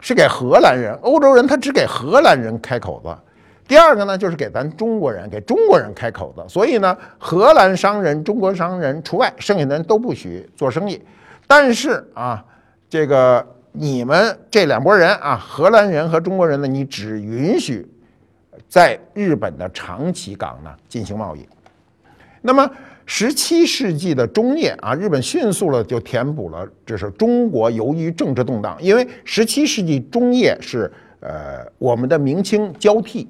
[0.00, 3.10] 是给荷兰人、欧洲人，他只给荷兰人开口子；
[3.68, 6.44] 第二个呢就是给咱中国人，给中国人开口子。
[6.48, 11.00] 所以呢，荷兰商人、中国商人除外，剩下的人都不许做生意。
[11.46, 12.44] 但是啊，
[12.90, 13.53] 这个。
[13.76, 17.84] 你们这两拨人啊，荷兰人和中国人呢，你只允许
[18.68, 21.44] 在日本的长崎港呢进行贸易。
[22.40, 22.70] 那么，
[23.04, 33.28] 十七世纪的中叶啊，日本迅速了就填补了，这是中国由于政治动荡，因为十七世纪中叶是呃我们的明清交替。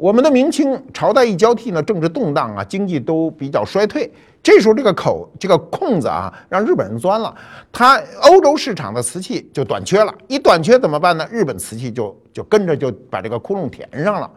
[0.00, 4.10] 我们的明清朝代一交替呢，政治动荡啊，经济都比较衰退。
[4.42, 7.34] 这时候这个口这个空子啊，让日本人钻了。
[7.70, 11.28] 他欧洲市场的瓷器就短缺了，一短缺怎么办呢？
[11.30, 14.30] 日本瓷器就就跟着就把这个窟窿填上了。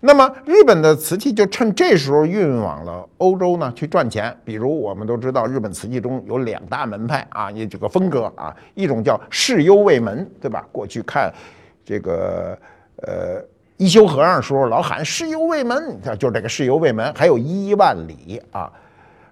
[0.00, 4.34] 那么日本的瓷器就趁这时候运往了欧洲呢，去赚钱。
[4.46, 10.66] 比如我们都知道，日本瓷器中有两大门派啊，也这个风格啊，一种叫世幽卫门，对吧？
[10.72, 11.30] 过去看
[11.84, 12.58] 这个
[13.02, 13.44] 呃。
[13.76, 18.72] 一休和尚时候老喊“世犹未门”，就是这个“世犹未门”，还有一万里啊，“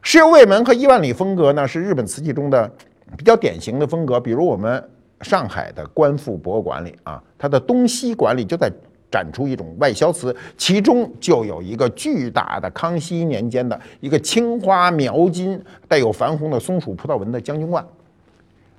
[0.02, 2.70] 世犹未门”和一万里风格呢，是日本瓷器中的
[3.16, 4.20] 比较典型的风格。
[4.20, 4.82] 比如我们
[5.22, 8.70] 上海的观复博物馆里啊，它的东西馆里就在
[9.10, 17.82] 展出一种外销瓷，其中就有一个巨大的康熙年间的一个青花描金、带有矾红的松鼠葡萄纹的将军罐。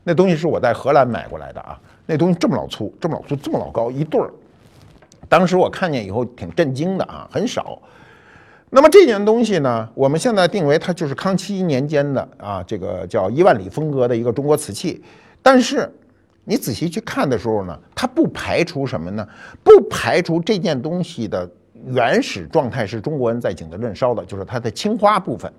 [0.04, 4.30] 那东西是我在荷兰买过来的啊，那东西这么老粗，这么老粗，这么老高，一对儿。
[5.30, 7.82] 当时我看见以后挺震惊的啊，很少。
[8.70, 15.04] 那么这件东西呢，我们现在定为它就是康熙年间的啊，这个叫一万里风格的一个中国瓷器。
[15.42, 15.90] 但是
[16.44, 19.28] 你仔细去看的时候呢，它不排除什么呢？
[19.64, 21.50] 不排除这件东西的
[21.86, 25.52] 原始状态是中国人在景德镇烧的，就是它的青花部分，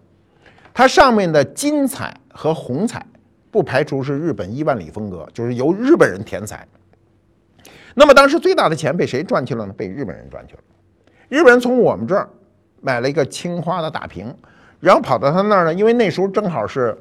[0.74, 3.04] 它上面的金彩和红彩。
[3.48, 6.66] 不排除是日本伊万里风格，就是由日本人填彩。
[7.98, 9.72] 那么当时最大的钱被谁赚去了呢？
[9.72, 10.60] 被日本人赚去了。
[11.30, 12.28] 日本人从我们这儿
[12.82, 14.32] 买了一个青花的大瓶，
[14.78, 16.96] 然后跑到他那儿呢，因为那时候正好是。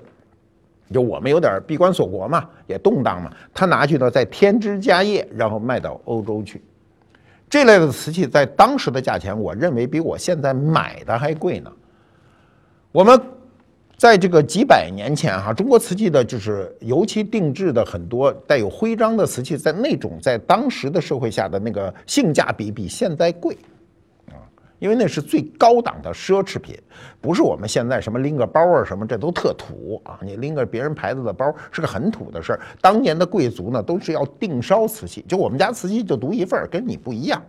[0.93, 6.63] 就我们有点闭关锁国嘛，也动荡嘛，他拿去呢再添枝加叶，然后卖到欧洲去。
[7.49, 11.71] 这类的瓷器在当时的价钱，我认为比我现在买的还贵呢。
[12.91, 13.19] 我们
[13.97, 23.55] 在这个几百年前哈，中国瓷器的就是油漆定制的很多带有徽章的瓷器，在那种在当时的社会下的那个性价比比现在贵。
[24.27, 24.35] 啊
[24.77, 26.77] 因为那是最高档的奢侈品，
[27.21, 30.19] 不是我们现在什么拎个包啊什么，这都特土啊！
[30.21, 32.59] 你拎个别人牌子的包是个很土的事儿。
[32.81, 37.41] 当年的贵族呢，都是要定烧瓷器，就我们家瓷器就独一份儿，跟你不一样。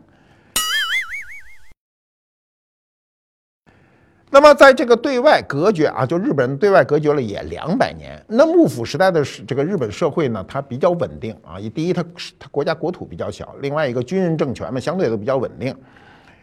[4.31, 8.21] 那么在这个对外隔绝啊，就日本人对外隔绝了也两百年。
[8.29, 11.59] 那幕府时代的这个日本社会呢，它比较稳定啊。
[11.75, 12.05] 第一，它
[12.39, 15.75] 它国家国土比较小；另外一个军人政权嘛，相对都比较稳定。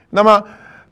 [0.10, 0.43] 那么。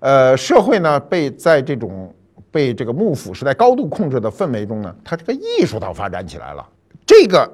[0.03, 2.11] 呃，社会呢被在这种
[2.49, 6.67] 被这个幕府时代高度控制的氛围中呢，它这个艺术倒发展起来了。
[7.05, 7.47] 这个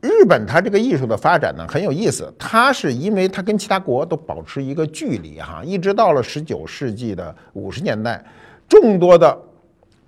[0.00, 8.24] 日本它这个艺术的发展呢很有意思，它是因为它跟其他国都保持一个距离哈，一直到了十九世纪的五十年代，
[8.70, 9.38] 众多的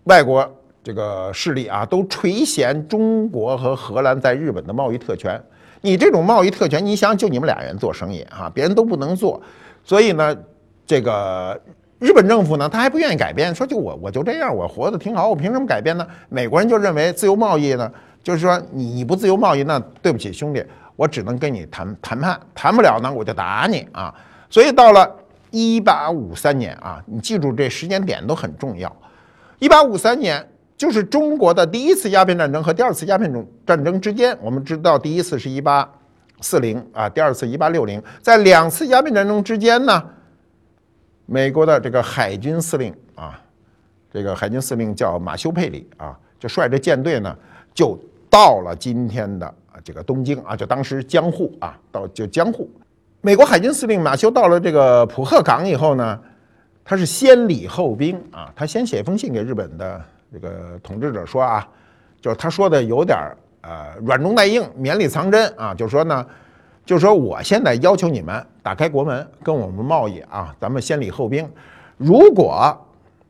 [0.05, 0.51] 外国
[0.83, 5.39] 这个势力啊都垂涎中国和荷兰在日本的贸易特权。
[5.83, 9.39] 你这种贸易特权，你想就你们俩人做生意啊，别人都不能做，
[9.85, 10.35] 所以呢，
[10.87, 11.61] 这个。
[11.99, 16.05] 日本政府呢，他还不愿意改变，说就我我就这样，我活得挺好，我凭什么改变呢？
[16.29, 17.89] 美国人就认为自由贸易呢，
[18.25, 20.65] 就是说你不自由贸易，那对不起兄弟，
[20.97, 24.13] 我只能跟你谈谈判，谈不了呢，我就打你啊！
[24.51, 25.09] 所以到了
[25.53, 28.95] 一八五三年啊，你记住这时间点都很重要。
[29.61, 30.45] 一八五三年
[30.77, 35.89] 就是中国的第一次鸦片战争和第二次鸦片战战争之间，我们知道第一次是一八
[36.41, 40.03] 四零啊，第二次一八六零，在两次鸦片战争之间呢。
[41.27, 43.41] 美国的这个海军司令啊，
[44.13, 47.35] 这个海军司令叫马修佩里啊，就率着舰队呢，
[47.73, 47.97] 就
[48.29, 52.69] 到了今天的这个东京啊，就当时江户啊，到就江户。
[53.25, 56.19] 美国海军司令马修到了这个浦贺港以后呢，
[56.85, 61.65] 他是先礼后兵啊，他先写一封信给日本的这个统治者说啊，
[62.21, 63.17] 就是他说的有点
[63.61, 66.27] 呃软中带硬，绵里藏针啊，就说呢。
[66.85, 71.49] 就说我现在要求你们打开国门，跟我们贸易啊，咱们先礼后兵。
[71.97, 72.77] 如果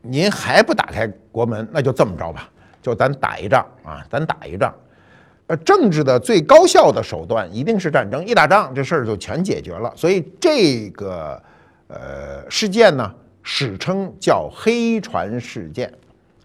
[0.01, 2.49] 您还不打开国门，那就这么着吧，
[2.81, 4.73] 就咱打一仗啊，咱打一仗。
[5.59, 9.93] 政治的最高效的手段一定是战争，一打仗这事儿就全解决了。
[9.97, 11.41] 所以这个
[11.89, 13.13] 呃事件呢，
[13.43, 15.93] 史称叫黑船事件，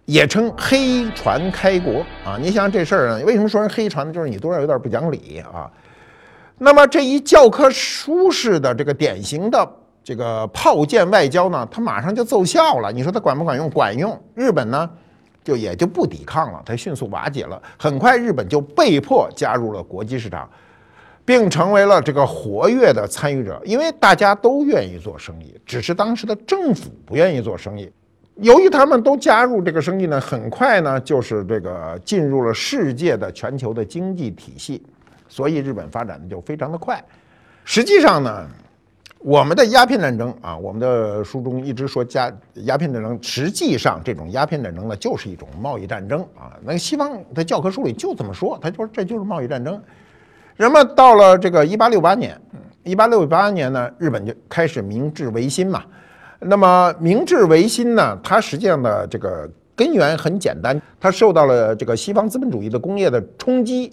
[0.06, 2.38] 也称黑船开国啊。
[2.42, 4.14] 你想这事儿呢，为什么说人黑船呢？
[4.14, 5.70] 就是你多少有点不讲理啊。
[6.58, 9.70] 那么这一教科书式的这个典型的
[10.04, 12.92] 这个炮舰外交呢，它马上就奏效了。
[12.92, 13.70] 你说它管不管用？
[13.70, 14.20] 管用。
[14.34, 14.90] 日本呢，
[15.48, 17.62] 就也就不抵抗了，它迅速瓦解了。
[17.80, 20.50] 很快，日本就被迫加入了国际市场，
[21.24, 23.62] 并成为了这个活跃的参与者。
[23.64, 27.90] 因为大家都愿意做生意，只是当时的政府不愿意做生意。
[28.36, 34.84] 由于他们都加入这个生意呢，很快呢，就是这个进入了世界的全球的经济体系。
[35.30, 37.02] 所以日本发展的就非常的快。
[37.64, 38.46] 实际上呢，
[39.20, 42.32] 我们的鸦片战争啊，我们的书中一直说加
[42.66, 46.54] 鸦片战争，实际上这种鸦片战争呢，就是一种贸易战争啊。
[46.64, 49.82] 那西方的教科书里就这么说，他说这就是贸易战争。
[50.56, 52.40] 那么到了这个一八六八年，
[52.84, 55.84] 一八六八年呢，日本就开始明治维新嘛。
[56.40, 63.92] 那么明治维新呢，它实际上的这个根源很简单，它受到了这个西方资本主义的工业的冲击。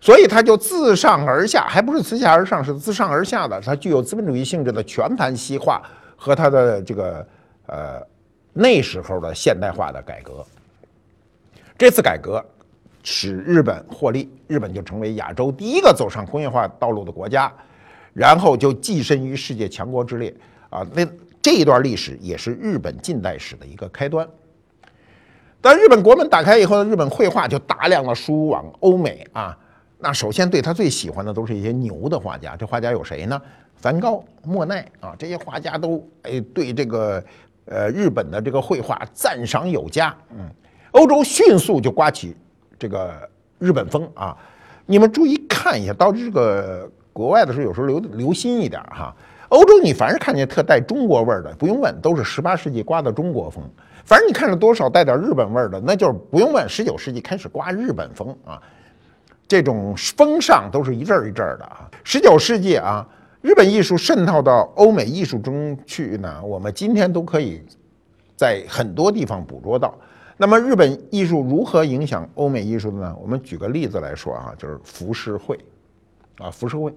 [0.00, 3.60] 所以它就自上而下，还不是自下而上，是自上而下的。
[3.60, 5.82] 它具有资本主义性质的全盘西化
[6.16, 7.26] 和它的这个
[7.66, 8.00] 呃
[8.52, 10.46] 那时候的现代化的改革。
[11.76, 12.44] 这次改革
[13.02, 17.52] 使日本获利，日本就成为亚洲第一个走上工业化道路的国家，
[18.12, 20.32] 然后就跻身于世界强国之列
[20.70, 20.86] 啊。
[20.92, 21.04] 那
[21.42, 24.28] 这一段历史也是日本近代史的一个开端。
[25.60, 29.58] 当日本国门打开以后呢，日本绘画就大量的输往欧美啊。
[29.98, 33.40] 那首先对他最喜欢的都是一些牛的画家，这画家有谁呢？
[33.76, 37.22] 梵高、莫奈啊，这些画家都哎对这个
[37.66, 40.14] 呃日本的这个绘画赞赏有加。
[40.30, 40.48] 嗯，
[40.92, 42.36] 欧洲迅速就刮起
[42.78, 44.36] 这个日本风啊！
[44.86, 49.14] 你们注意看一下，到这个国外的时候，有时候留留心一点哈。
[49.48, 53.64] 欧洲你凡是看见特带中国味儿的，不用问，都是十八世纪刮的中国风；
[54.04, 58.62] 反正你看着多少带点日本味儿的，那就是不用问，十九世纪开始刮日本风啊。
[59.48, 61.90] 这种风尚都是一阵儿一阵儿的啊。
[62.04, 63.04] 十九世纪啊，
[63.40, 67.64] 日本艺术渗透到欧美艺术中去呢，我们今天都可以
[68.36, 69.94] 在很多地方捕捉到。
[70.36, 73.16] 那么日本艺术如何影响欧美艺术的呢？
[73.20, 75.58] 我们举个例子来说啊，就是浮世绘，
[76.38, 76.94] 啊，浮世绘。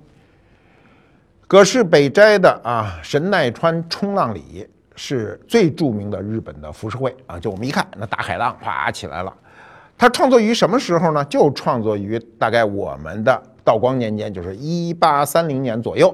[1.47, 9.35] 葛饰北斋的啊神奈川冲浪里是最著名的日本的浮世绘啊，就我们一看那大海浪啪起来了。
[10.01, 11.23] 它创作于什么时候呢？
[11.25, 16.11] 就创作于大概我们的道光年间，就是一八三零年左右。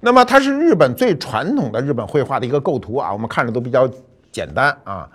[0.00, 3.88] 那么它是日本最传统的日本绘画的一个构图啊，我们看着都比较
[4.30, 5.08] 简单啊。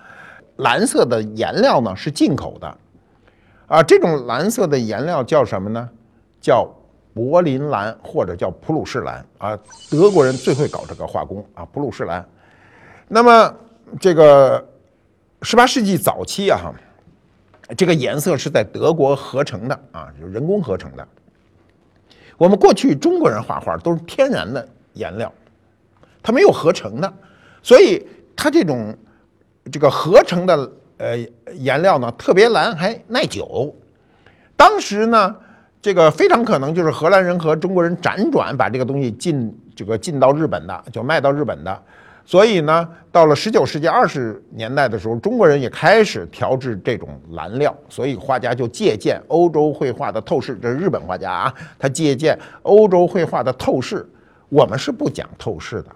[0.55, 2.77] 蓝色的颜料呢是进口的，
[3.67, 5.87] 啊，这种蓝色的颜料叫什么呢？
[6.41, 6.67] 叫
[7.13, 9.55] 柏林蓝或者叫普鲁士蓝啊。
[9.91, 12.27] 德国人最会搞这个画工啊，普鲁士蓝。
[13.07, 13.53] 那么
[13.99, 14.67] 这个
[15.43, 16.73] 十八世纪早期啊，
[17.75, 21.07] 这个颜色是在德国合成的啊，就人工合成的。
[22.37, 25.33] 我们过去中国人画画都是天然的颜料，
[26.21, 27.13] 它没有合成的，
[27.61, 28.95] 所以它这种。
[29.69, 31.17] 这个合成的呃
[31.55, 33.75] 颜料呢特别蓝还耐久，
[34.55, 35.35] 当时呢
[35.81, 41.83] 这个非常可能就是荷兰人和中国人辗转把这个东西进这个进到日本的，就卖到日本的，
[42.27, 54.05] 所以呢到了十九世纪二十年代的时候，中国人也开始调制这种蓝料，所以画家就借鉴欧洲绘画的透视，这是日本画家啊，他借鉴欧洲绘画的透视，
[54.49, 55.87] 我们是不讲透视的。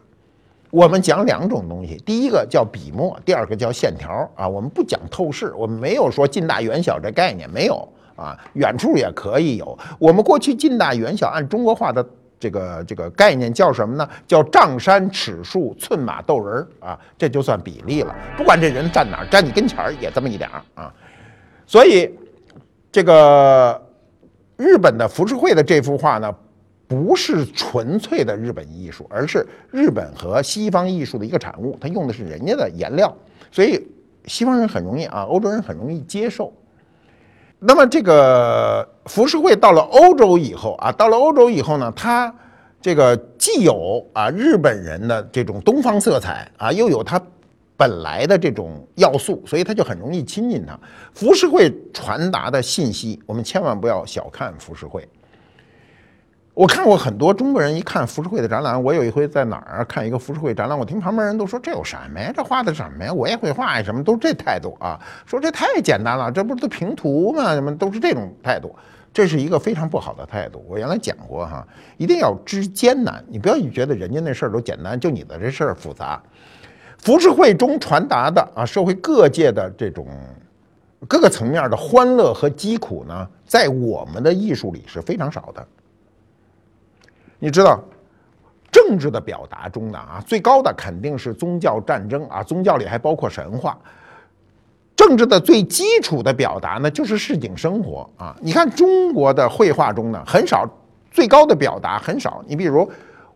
[0.69, 4.47] 我们讲两种东西，第一个叫笔墨，第二个叫线条啊。
[4.47, 8.39] 我们不讲透视，我们没有说近大远小这概念，没有啊。
[8.53, 9.77] 远处也可以有。
[9.99, 12.01] 我们过去近大远小按中国画的
[12.41, 14.09] 这个这个概念叫什么呢？
[14.27, 18.13] 叫丈山尺树寸马斗人啊，这就算比例了。
[18.35, 20.93] 不管这人站哪儿，站你跟前儿也这么一点儿啊。
[21.65, 22.13] 所以
[22.91, 23.81] 这个
[24.57, 26.35] 日本的浮世绘的这幅画呢。
[26.91, 31.77] 不是纯粹的日本艺术，而是日本和西方艺术的一个产物。
[31.79, 33.15] 它用的是人家的颜料，
[33.49, 33.81] 所以
[34.25, 36.51] 西方人很容易啊，欧洲人很容易接受。
[37.63, 42.33] 那么这个浮世绘到了欧洲以后啊，到了欧洲以后呢，它
[42.81, 47.21] 这个既有啊日本人的这种东方色彩啊，又有它
[47.77, 50.75] 本来的这种要素，所以它就很容易亲近它。
[51.13, 55.07] 浮世绘传达的信息，我们千万不要小看浮世绘。
[56.53, 62.29] 我看过很多中国人一看浮世绘的展览，我有一回在哪儿看一个浮世绘展览，我听旁边人都说这有什么呀？
[62.35, 63.13] 这画的什么呀？
[63.13, 67.53] 我也会画呀，什么都是这态度啊，说这太简单了，这不是都平图吗？
[67.53, 68.75] 什么都是这种态度，
[69.13, 70.61] 这是一个非常不好的态度。
[70.67, 76.21] 我原来讲过哈，一定要知艰难，你不要觉得人家那事儿都简单，就你的这事儿复杂。
[76.97, 80.05] 浮世绘中传达的啊，社会各界的这种
[81.07, 85.65] 各个层面的欢乐和疾苦呢，在我们的艺术里是非常少的。
[87.43, 87.79] 你知道，
[88.71, 93.75] 政治的表达中呢啊，最高的肯定是宗教战争啊，宗教里还包括神话。
[94.95, 98.37] 政治的最基础的表达呢，就是市井生活啊。
[98.39, 100.69] 你看中国的绘画中呢，很少
[101.09, 102.43] 最高的表达很少。
[102.45, 102.87] 你比如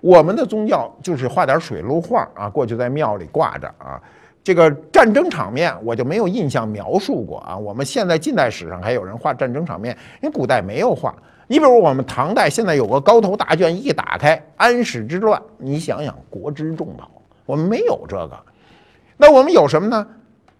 [0.01, 3.99] 我们的宗教就是画点水陆画啊，过去在庙里挂着啊。
[4.43, 7.57] 这个战争场面我就没有印象描述过啊。
[7.57, 11.15] 我们现在近代史上还有人画战争场面，因为古代没有画。
[11.47, 17.09] 你比如我们唐代现在有个高头大卷，一打开安史之乱，你想想国之重宝，
[17.45, 18.39] 我们没有这个，
[19.15, 20.07] 那我们有什么呢？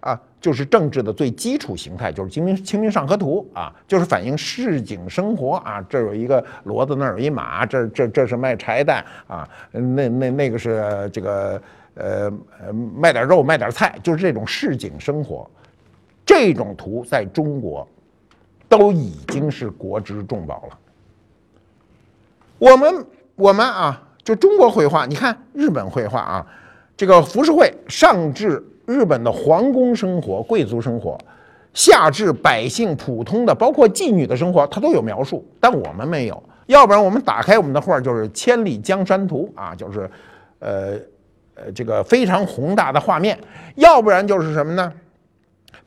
[0.01, 5.83] 啊，就是政治的最基础形态，就是《清明清明上河图》啊，就是反映市井生活啊。
[5.89, 11.59] 这有一个骡子，那有一马，这这这是卖柴蛋啊，那那那个是这个
[11.95, 12.31] 呃
[12.95, 15.49] 卖点肉卖点菜，就是这种市井生活，
[16.23, 17.87] 这种图在中国。
[18.67, 20.77] 都已经是国之重宝了。
[22.57, 26.45] 我们我们啊，就中国绘画，你看日本绘画啊，
[26.95, 31.17] 这个浮世绘上至日本的皇宫生活、贵族生活，
[31.73, 36.41] 下至百姓普通的，包括妓女的生活，它都有描述，但我们没有。
[36.67, 40.09] 要不然我们打开我们的画，就是《千里江山图》啊，就是
[40.59, 40.93] 呃
[41.55, 43.35] 呃这个非常宏大的画面；
[43.75, 44.91] 要不然就是什么呢？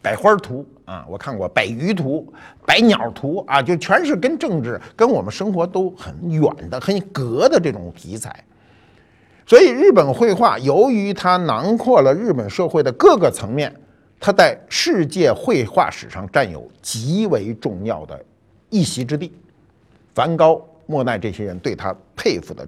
[0.01, 0.66] 百花图。
[0.84, 2.32] 啊，我看过百鱼图、
[2.64, 8.43] 百鸟图啊，就全是跟政治、跟我们生活都很远的、很隔的这种题材。
[9.47, 13.70] 所以，日本绘画由于它囊括了日本社会的各个层面，
[14.18, 18.18] 它在世界绘画史上占有极为重要的
[18.70, 19.30] 一席之地。
[20.14, 22.66] 梵高、莫奈这些人对他佩服的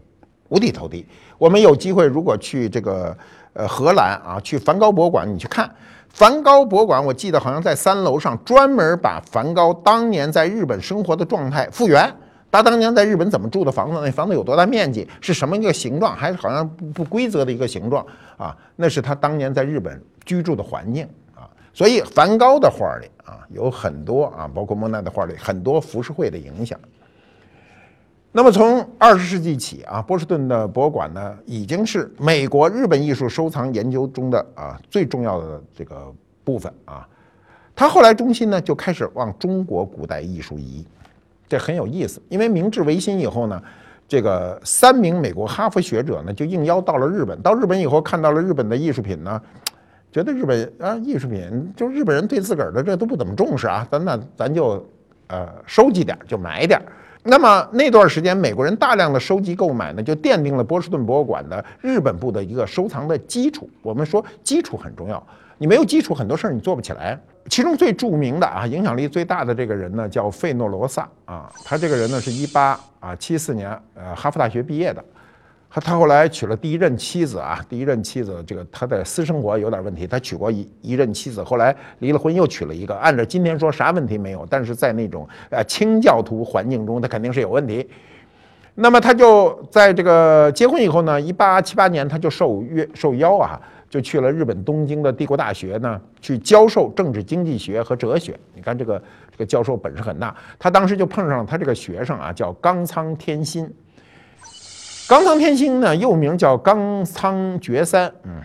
[0.50, 1.06] 五体投地。
[1.38, 3.16] 我们有机会如果去这个
[3.54, 5.74] 呃荷兰啊，去梵高博物馆，你去看。
[6.10, 12.12] 梵高博物馆，我记得好像在三楼上专门把梵高当年在日本生活的状态复原。
[12.52, 14.00] 他当年在日本怎么住的房子？
[14.04, 15.08] 那房子有多大面积？
[15.20, 16.14] 是什么一个形状？
[16.14, 18.04] 还是好像不不规则的一个形状
[18.36, 18.54] 啊？
[18.74, 21.48] 那是他当年在日本居住的环境啊。
[21.72, 26.78] 所以梵高的画里啊有很多啊，包括莫奈的画里很多浮世绘的影响。
[28.32, 36.12] 那么从二十世纪起啊，波士顿的博物馆呢已经是美国日本艺术收藏研究中的啊最重要的这个
[36.44, 37.06] 部分啊。
[37.74, 40.86] 他后来中心呢就开始往中国古代艺术移。
[41.48, 43.60] 这很有意思，因为明治维新以后呢，
[44.06, 47.42] 这个三名美国哈佛学者呢就应邀到了日本。
[47.42, 49.42] 到日本以后，看到了日本的艺术品呢，
[50.12, 54.86] 觉得日本啊艺术品就日本人对自个儿的这都不怎么重视啊，咱那咱就
[55.26, 56.86] 呃收集点就买点儿。
[57.22, 63.68] 那么那段时间，美国人大量的收集购买呢，就奠定了波士顿博物馆的日本部的一个收藏的基础。
[63.82, 65.22] 我们说基础很重要。
[65.58, 67.18] 你没有基础，很多事儿你做不起来。
[67.50, 71.52] 其中最著名的啊，影响力最大的这个人呢，叫费诺罗萨啊。
[71.62, 75.04] 他这个人呢，是一八啊七四年呃哈佛大学毕业的。
[75.72, 82.94] 他他后来娶了第一任妻子啊，第一任妻子这个他的私生活有点问题，他娶过一一任妻子，后来离了婚又娶了一个。
[82.96, 87.88] 按照今天说啥问题没有，但是在那种呃清教徒环境中，他肯定是有问题。
[88.74, 93.60] 那么他就在这个结婚以后呢，一八七八年他就受约受邀啊。
[93.88, 98.38] 就去了日本东京的帝国大学呢，去教授政治经济学和哲学。
[98.54, 99.02] 你看这个
[99.32, 103.68] 这个教授本事很大，他当时就碰上了他这个学生啊，叫冈仓天心。
[105.10, 108.40] 冈仓天心呢，又名叫冈仓觉三，嗯，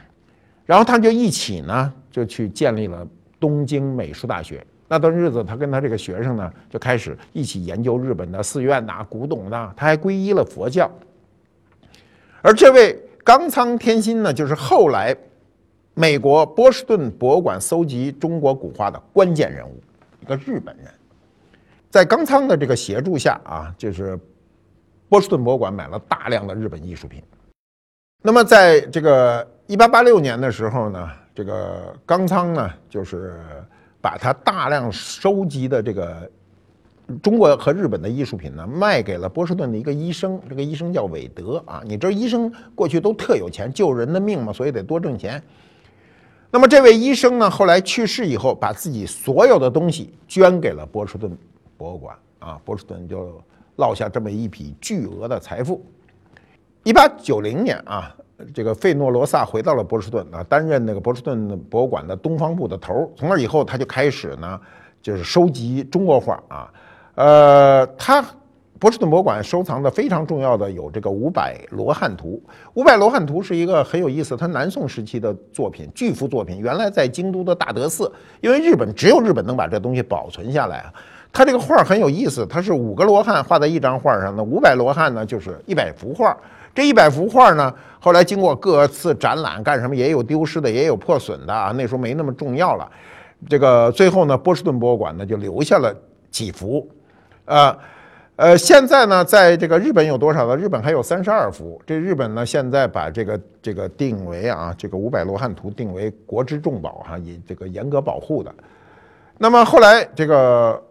[0.66, 3.07] 然后他就一起呢，就去建立了
[3.39, 4.66] 东京美术大学。
[4.88, 10.89] 那段日子，他跟他这个学生呢，就开始一起研究日本的寺院呐、古董呐，他还皈依了佛教。
[12.41, 15.16] 而这位冈仓天心呢，就是后来。
[15.97, 19.82] 美国波士顿博物馆搜集中国古画的关键人物，
[20.20, 20.88] 一个日本人，
[21.89, 24.20] 在冈仓的这个协助下啊，就是
[25.10, 27.22] 波士顿博物馆买了大量的日本艺术品。
[28.22, 33.39] 那么，在这个一八八六年的时候呢，这个冈仓呢，就是
[34.01, 36.30] 把他大量收集的这个
[37.22, 40.41] 中国和日本的艺术品呢，卖给了波士顿的一个医生。
[40.49, 45.41] 这个医生叫韦德啊，你知道医生过去都特有钱，救人的命嘛，所以得多挣钱。
[46.49, 51.38] 那么这位医生呢，后来去世以后，把自己所有的东西捐给了波士顿
[51.78, 53.39] 博物馆啊，波士顿就
[53.78, 55.86] 落下这么一笔巨额的财富。
[56.84, 58.15] 一八九零年啊，
[58.53, 63.11] 这个费诺罗萨回到了波士顿啊，担任那个波士顿博物馆的东方部的头。
[63.15, 64.59] 从那以后，他就开始呢，
[65.01, 66.73] 就是收集中国画啊，
[67.15, 68.23] 呃，他。
[68.78, 72.43] 波士顿博物馆收藏的非常重要的有这个五百罗汉图。
[72.73, 76.59] 五百罗汉图是一个很有意思，它南宋时期的作品，巨幅作品。
[76.59, 78.11] 原来在京都的大德寺，
[78.41, 80.93] 因为日本只有日本能把这东西保存下来啊。
[81.36, 86.36] 它这个画很有意思，它是五个罗汉画在一张画上，那五百罗汉呢就是一百幅画。
[86.73, 91.73] 这一百幅画呢，后来经过各次展览干什么，也有丢失的，也有破损的啊。
[91.75, 92.89] 那时候没那么重要了。
[93.49, 95.93] 这个最后呢，波士顿博物馆呢就留下了
[96.31, 96.89] 几幅，
[97.43, 97.77] 呃。
[98.38, 100.57] 呃，现在呢，在这个日本有多少呢？
[100.57, 101.81] 日本还有三十二幅。
[101.86, 108.53] 这日本呢，现在把这个这个定为啊，这个五百罗汉图定为国之重宝哈，以这个严格保护的。
[109.38, 110.83] 那么后来这个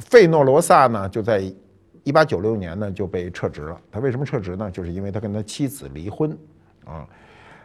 [0.00, 1.42] 费诺罗萨呢，就在
[2.02, 3.80] 一八九六年呢就被撤职了。
[3.92, 4.70] 他为什么撤职呢？
[4.70, 6.36] 就是因为他跟他妻子离婚
[6.84, 7.06] 啊。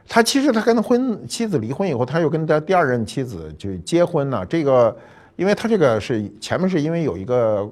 [0.08, 4.46] 他其实他跟他婚妻子离婚以后，他又跟他第二任妻子就结婚呢。
[4.46, 4.96] 这个，
[5.36, 7.70] 因为他这个是前面是因为有一个。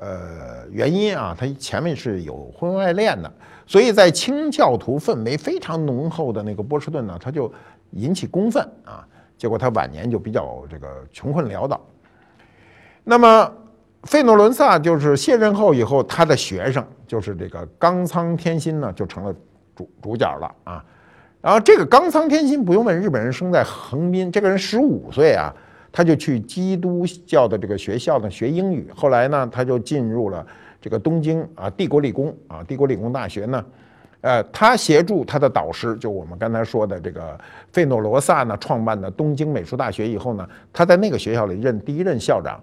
[0.00, 3.28] 呃，原因啊，他前面是有婚外恋的，
[3.66, 7.52] 所以在清教徒氛围非常浓厚的那个波士顿呢，他就
[7.90, 9.04] 引起公愤啊，
[9.36, 11.80] 结果他晚年就比较这个穷困潦倒。
[13.02, 13.52] 那么
[14.04, 19.34] 费诺伦萨就是卸任后以后，他的学生就是这个冈仓天心呢，就成了
[19.74, 20.84] 主主角了啊。
[21.40, 25.54] 然后这个冈仓天心不用问，日本人生在横滨，这个人十五岁啊。
[25.90, 30.46] 他就去基督教的这个学校呢学英语，后来呢他就进入了
[30.82, 33.64] 这个东京啊帝国理工啊帝国理工大学呢，
[34.20, 37.36] 呃他协助他的导师就我们刚才说的这个
[37.72, 42.60] 费诺罗萨呢创办的东京美术大学以后呢，他在那个学校里任第一任校长，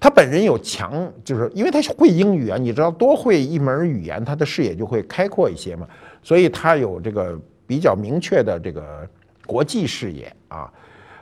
[0.00, 5.86] 他本人有强就是因为他会英语啊，你知道多会一门语言，他的视野就会开阔一些嘛，
[6.22, 7.36] 所以他有这个
[7.66, 9.08] 比较明确的这个
[9.46, 10.72] 国际视野啊。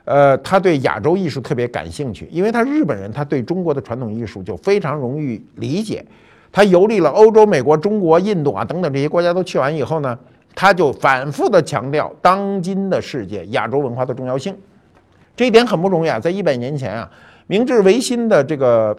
[0.05, 6.05] 呃，他对亚洲艺术特别感兴趣，因为他日本人，他对中国的传统艺术就非常容易理解。
[6.53, 10.16] 他游历了欧洲、美国、中国、印度啊等等这些国家都去完以后呢，
[10.55, 14.57] 他就反复的强调当今的世界亚洲文化的重要性。
[15.35, 17.11] 这一点很不容易啊，在一百年前啊，
[17.47, 18.97] 明治维新的这个，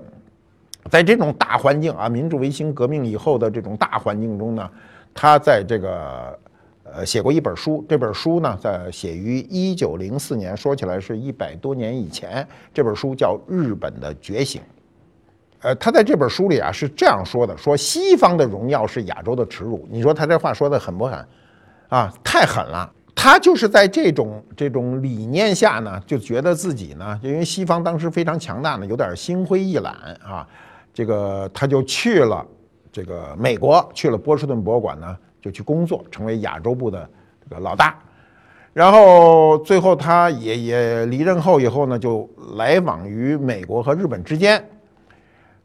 [0.89, 4.69] 在这种大环境啊，明治维新革命以后的这种大环境中呢，
[5.13, 6.39] 他在这个
[6.83, 14.61] 呃写过一本书，这本书呢在写于一九零四年，说起来是一百多年以前，这本书叫《日本的觉醒》。
[15.61, 19.85] 呃，他在这本书里啊是这样说的：说西方的荣耀是亚洲的耻辱。
[19.91, 21.27] 你说他这话说的狠不狠？
[21.89, 22.93] 啊，太狠了。
[23.19, 29.91] 他就是在这种这种理念下呢，就觉得自己呢，因为西方当时非常强大呢，有点心灰意懒
[30.23, 30.47] 啊。
[30.93, 32.45] 这个他就去了
[32.91, 37.09] 这个美国，去了波士顿博物馆呢，就去工作，成为亚洲部的
[37.43, 37.97] 这个老大。
[38.71, 44.63] 然后最后他也也离任后以后呢，就来往于美国和日本之间。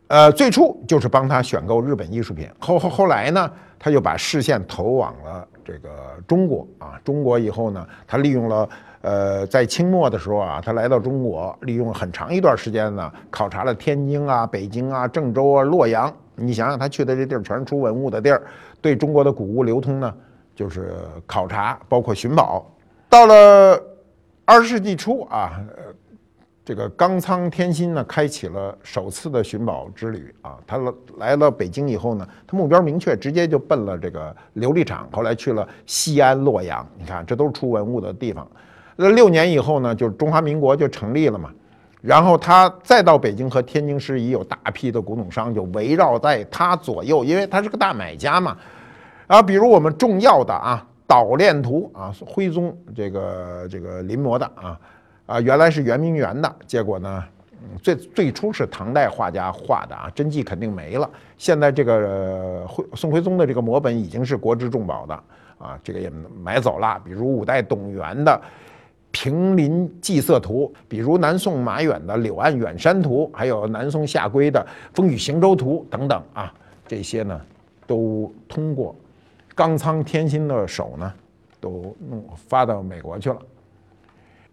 [0.08, 5.88] 呃，最初就是帮他选购日本艺术品，后后后来呢，他就把视线投往了这个
[6.26, 7.00] 中国啊。
[7.02, 8.68] 中国以后呢，他利用了
[9.00, 16.12] 呃，在清末的时候啊，他来到中国，利用很长一段时间呢，考察了天津啊、北京啊、郑州啊、洛阳。
[16.34, 18.42] 你想想，他去的这地儿全是出文物的地儿，
[18.82, 20.14] 对中国的古物流通呢，
[20.54, 20.92] 就是
[21.26, 22.70] 考察，包括寻宝。
[23.08, 23.82] 到了
[24.44, 25.52] 二十世纪初啊。
[26.64, 30.56] 这个冈仓天心呢，开启了首次的寻宝之旅啊。
[30.64, 30.78] 他
[31.16, 35.08] 来了北京以后呢，他目标明确，直接就奔了这个琉璃厂。
[35.10, 38.48] 后来去了西安、洛阳，你看这都是出文物的地方。
[38.94, 41.50] 那六年以后呢，就是中华民国就成立了嘛。
[42.00, 48.56] 然后他再到北京和天津时，已有大批的古董商就围绕在他左右，因为他是个大买家嘛。
[49.26, 54.78] 啊，比如我们重要的啊，捣练图啊，徽宗这个这个临摹的啊。
[55.32, 57.24] 啊，原来是圆明园的，结果呢，
[57.80, 61.08] 最最初是唐代画家画的啊，真迹肯定没了。
[61.38, 65.14] 现在这个宋徽宗的这个摹本已经是国之重宝的
[65.56, 66.10] 啊，这个也
[66.42, 67.00] 买走了。
[67.02, 68.30] 比如五代董源的
[69.10, 74.60] 《平林祭色图》，比如南宋马远的《柳岸远山图》，还有南宋夏圭的
[74.94, 76.52] 《风雨行舟图》等等啊，
[76.86, 77.40] 这些呢，
[77.86, 78.94] 都通过
[79.54, 81.10] 冈仓天心的手呢，
[81.58, 83.38] 都弄发到美国去了。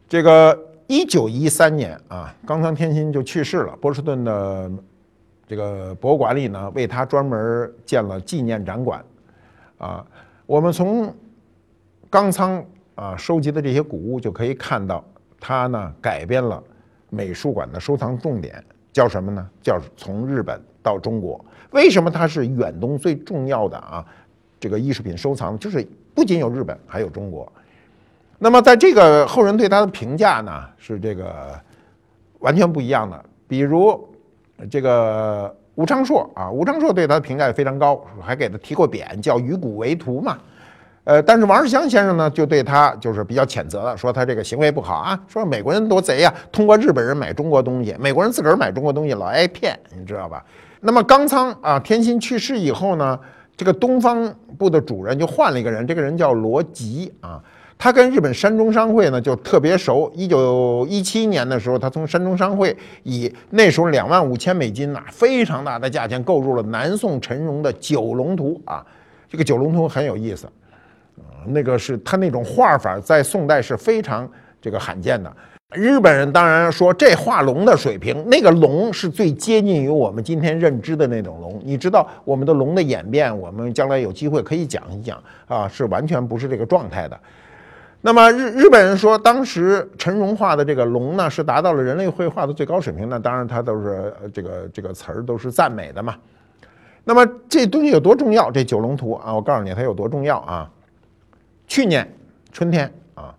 [0.08, 0.58] 这个
[0.90, 3.78] 一九一三年啊，冈仓天心就去世了。
[3.80, 4.72] 波士顿的
[5.46, 9.06] 这个博物馆里呢，为他专门建了纪念展馆。
[9.78, 10.04] 啊，
[10.48, 11.14] 我们从
[12.10, 12.66] 冈仓
[12.96, 15.06] 啊收集的这些古物就可以看到，
[15.40, 16.62] 他呢改变了
[17.12, 19.48] 美术馆的收藏重点，叫什么呢？
[19.62, 21.40] 叫从日本到中国。
[21.70, 24.04] 为什么它是远东最重要的啊？
[24.60, 27.54] 这个艺术品收藏就是不仅有日本，还有中国。
[28.42, 31.60] 那么，在这个后人对他的评价呢，是这个
[32.40, 33.22] 完全不一样的。
[33.50, 34.00] 比如，
[34.72, 40.38] 这个吴昌硕啊，吴昌硕对他的评价也非常高，还给他提过匾，叫“与古为图”嘛。
[41.04, 50.46] 呃，但是王世襄先生呢，就对他就是比较谴责的，说他这个行为不好啊，说美国人多贼呀，通过日本人买中国东西，美国人自个儿买中国东西老挨骗，你知道吧？
[50.80, 53.20] 那么冈仓啊，天心去世以后呢，
[53.58, 57.44] 这个东方部的主任就换了一个人，这个人叫罗吉啊。
[57.82, 60.12] 他跟日本山中商会呢就特别熟。
[60.14, 68.86] 一九一七年的时候，他从山中商会以那时候两万五千美金呐，非常大的价钱购入了南宋陈荣的《九龙图》啊。
[69.30, 70.46] 这个《九龙图》很有意思，
[71.20, 74.30] 啊，那个是他那种画法在宋代是非常
[74.62, 75.34] 这个罕见的。
[75.74, 81.62] 日本人当然说这画龙的水平，那个龙是最接近于我们今天认知的那种龙。
[81.64, 87.18] 你知道我们的龙的演变，我们将来有机会可以讲一讲啊，是完全不是这个状态的。
[88.02, 93.10] 那么日日本人说，当时陈荣画的这个龙呢，是达到了人类绘画的最高水平。
[93.10, 96.16] 那当然，他都是这个这个词儿都是赞美的嘛。
[97.04, 98.50] 那么这东西有多重要？
[98.50, 100.72] 这九龙图啊，我告诉你它有多重要啊！
[101.68, 102.10] 去年
[102.54, 103.36] 春天啊，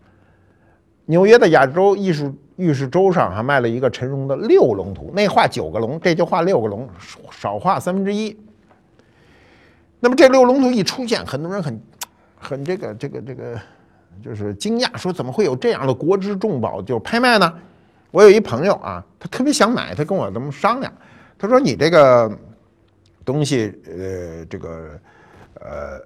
[1.07, 6.87] 纽约的亚洲艺术玉石周上还卖了一个陈荣的六龙图，那画九个龙，这就画六个龙，
[7.31, 8.37] 少画三分之一。
[10.01, 11.81] 那么这六龙图一出现，很多人很
[12.39, 13.59] 很这个这个这个。
[14.23, 17.53] 就是惊讶，说怎么会有这样的国之重宝就拍卖呢？
[18.11, 20.93] 我有一朋友啊，他特别想买，他跟我这么商量，
[21.39, 22.31] 他说你这个
[23.25, 24.99] 东西，呃，这个
[25.55, 26.01] 呃，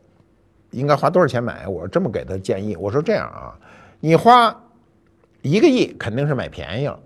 [0.71, 1.67] 应该花多少钱买？
[1.67, 3.57] 我这么给他建议，我说这样啊，
[4.01, 4.55] 你花
[5.43, 6.99] 一个亿肯定是买便宜了，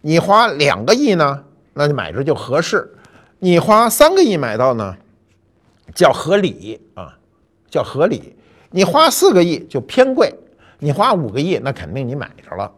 [0.00, 1.44] 你花两个亿呢，
[1.74, 2.90] 那就买着就合适，
[3.38, 4.96] 你花三个亿买到呢，
[5.94, 7.18] 叫合理啊，
[7.70, 8.34] 叫合理。
[8.70, 10.30] 你花四个亿就偏贵，
[10.78, 12.70] 你花五个亿那肯定你买着了。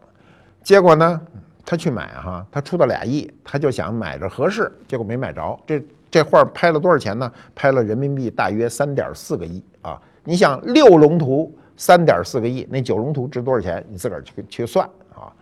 [0.62, 1.20] 结果呢，
[1.64, 5.58] 他去买哈，他出到俩亿，他就想买着合适，结果没买着。
[5.66, 7.30] 这这画拍了多少钱呢？
[7.54, 10.00] 拍了人民币大约三点四个亿啊！
[10.24, 13.84] 你想六龙图三点四个亿，那九龙图值多少钱？
[13.88, 14.84] 你自个儿去去算
[15.14, 15.32] 啊！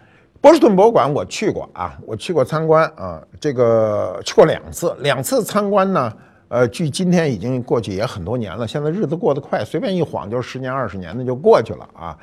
[0.40, 6.12] 波士顿博物馆我去过啊，我去过参观啊，这个去过两次，两次参观呢，
[6.48, 8.66] 呃，距今天已经过去也很多年了。
[8.66, 12.18] 现在日子过得快，随便一晃就十年二十年的就过去了啊。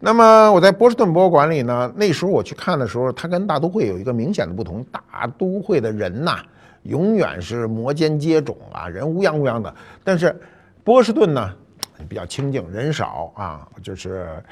[0.00, 6.38] 那么我在波士顿博物馆里呢，那时候我去看的时候，它跟大都会有一个明显的不同，大都会的人呐，
[6.84, 9.72] 永远是摩肩接踵啊，人乌泱乌泱的，
[10.02, 10.34] 但是
[10.82, 11.52] 波士顿呢
[12.08, 14.42] 比较清静，人少啊，就是。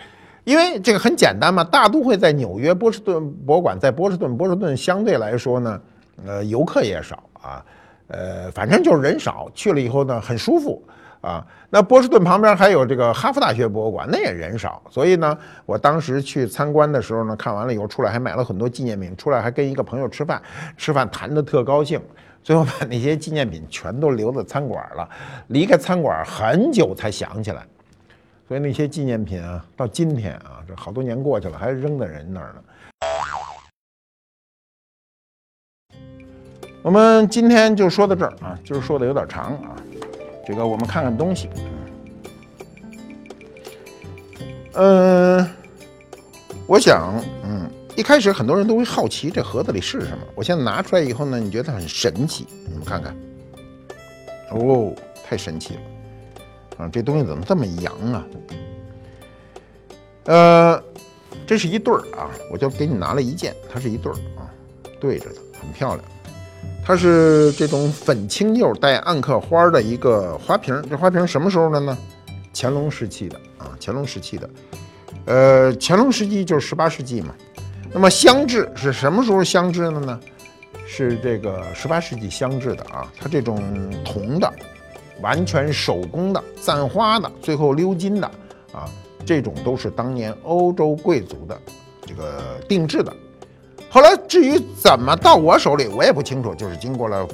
[0.44, 5.80] 因为这个很简单嘛，大都会在纽约，波士顿博物馆在波士顿，波士顿相对来说呢，
[6.24, 7.62] 呃，游客也少啊，
[8.06, 10.82] 呃，反正就是人少，去了以后呢，很舒服
[11.20, 11.46] 啊。
[11.70, 20.42] 那波士顿旁边还有这个哈佛大学博物馆，那也人少，所以呢，我当时去参观的时候呢，看完了以后出来还买了很多纪念品，出来还跟一个朋友吃饭，
[20.76, 22.00] 吃饭谈得特高兴，
[22.42, 25.08] 最后把那些纪念品全都留在餐馆了，
[25.48, 27.66] 离开餐馆很久才想起来。
[28.46, 32.62] 所以那些纪念品啊，到今天啊，这好多年过去了，还扔在人那儿呢。
[36.80, 39.76] 我们今天就说到这儿啊，今儿说的有点长啊。
[40.48, 41.50] 这个我们看看东西。
[44.72, 45.46] 嗯，
[46.66, 50.24] 我想，嗯，一开始很多人都会好奇这盒子里是什么。
[50.34, 52.46] 我现在拿出来以后呢，你觉得很神奇？
[52.66, 53.14] 你们看看，
[54.52, 55.80] 哦，太神奇了。
[56.78, 58.26] 啊，这东西怎么这么洋啊？
[60.24, 60.82] 呃，
[61.46, 64.48] 这是一对儿啊，我就给你拿了一件，它是一对儿啊，
[64.98, 66.08] 对着的，很漂亮。
[66.84, 71.96] 它是这种粉青釉带暗刻花的一个花瓶，这花瓶什么时候的呢？
[72.54, 74.50] 乾隆时期的啊，乾隆时期的。
[75.26, 77.34] 呃，乾隆时期就是十八世纪嘛。
[77.92, 80.18] 那么镶制是什么时候镶制的呢？
[80.86, 83.62] 是这个十八世纪镶制的啊，它这种
[84.04, 84.52] 铜的。
[85.20, 88.30] 完全手工的、簪花的、最后鎏金的
[88.70, 88.88] 啊，
[89.26, 91.60] 这种都是当年欧洲贵族的
[92.06, 93.12] 这个定制的。
[93.90, 96.54] 后来至于怎么到我手里，我也不清楚。
[96.54, 97.26] 就是经过了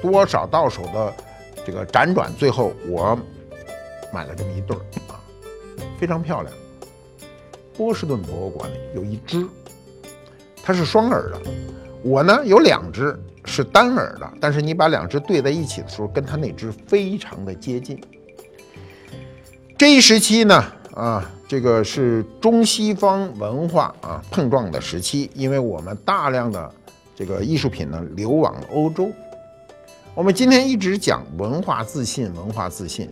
[0.00, 1.14] 多少到手的
[1.64, 3.18] 这个辗转，最后我
[4.12, 5.20] 买了这么一对儿啊，
[5.98, 6.54] 非常漂亮。
[7.76, 9.46] 波士顿博物馆里有一只，
[10.62, 11.40] 它是双耳的，
[12.02, 13.18] 我呢有两只。
[13.46, 17.98] 是单耳的，但是你把两只对在一起的时候，跟它那只非常的接近。
[19.78, 20.62] 这一时期呢，
[21.00, 26.70] 啊，这个是中西方文化啊碰撞的时期，因为我们大量的
[27.16, 29.10] 这个艺术品呢流往欧洲。
[30.14, 33.08] 我们今天一直讲文化自信，文化自信。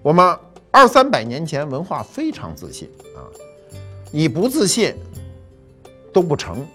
[0.00, 0.34] 我们
[0.70, 3.20] 二三百年前文化非常自信啊，
[4.10, 4.94] 你不自信
[6.14, 6.66] 都不成。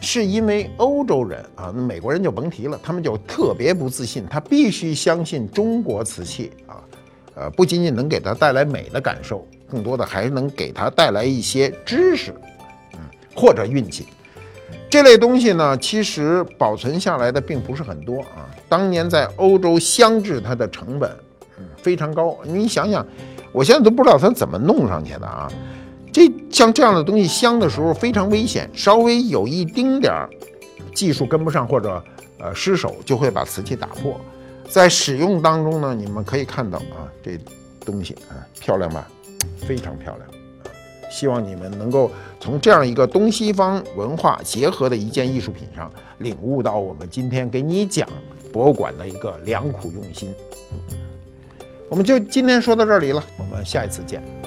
[0.00, 6.78] 是因为欧洲人啊，那美国人就甭提了，他们就特别不自信，他必须相信中国瓷器啊，
[7.34, 12.34] 呃，不仅仅能给他带来美的感受，更多的还能给他带来一些知识，
[12.94, 13.00] 嗯，
[13.34, 14.06] 或者运气。
[14.90, 18.50] 这类东西呢，其实保存下来的并不是很多啊。
[18.68, 21.08] 当年在欧洲镶制它的成本，
[21.58, 22.36] 嗯，非常高。
[22.42, 23.06] 你想想，
[23.52, 25.48] 我现在都不知道它怎么弄上去的啊。
[26.12, 30.28] 这像这样的东西镶的时候非常危险，稍微有一丁点儿
[30.92, 32.02] 技术跟不上或者
[32.40, 34.20] 呃失手，就会把瓷器打破。
[34.68, 37.38] 在使用当中呢，你们可以看到啊，这
[37.84, 39.08] 东西啊漂亮吧，
[39.58, 40.28] 非常漂亮。
[41.10, 48.08] 希望你们能够从这样一个东西方文化结合的一件艺术品上，领悟到我们今天给你讲
[48.52, 50.32] 博物馆的一个良苦用心。
[51.88, 54.39] 我们就今天说到这里了，我们下一次见。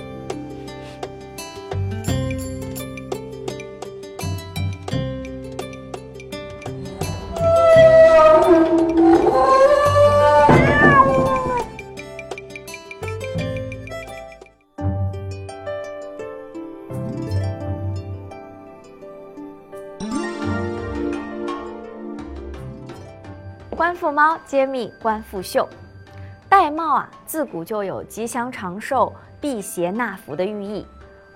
[24.45, 25.67] 揭秘官复秀，
[26.49, 30.85] 玳瑁啊，自古就有吉祥长寿、辟邪纳福的寓意。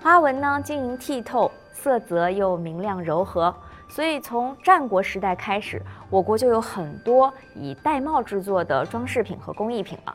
[0.00, 3.54] 花纹呢晶莹剔透，色泽又明亮柔和，
[3.88, 10.14] 所以从战国时代开始，我国就有很多以玳瑁制作的装饰品和工艺品了。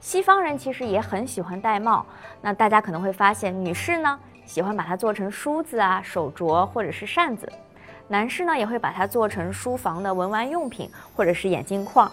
[0.00, 2.04] 西方人其实也很喜欢玳瑁，
[2.40, 7.50] 那大家可能会发现，女士呢喜欢把它做成梳子啊、手镯或者是扇子。
[8.08, 12.10] 男士呢也会把它做成书房的文玩用品或者是眼镜框，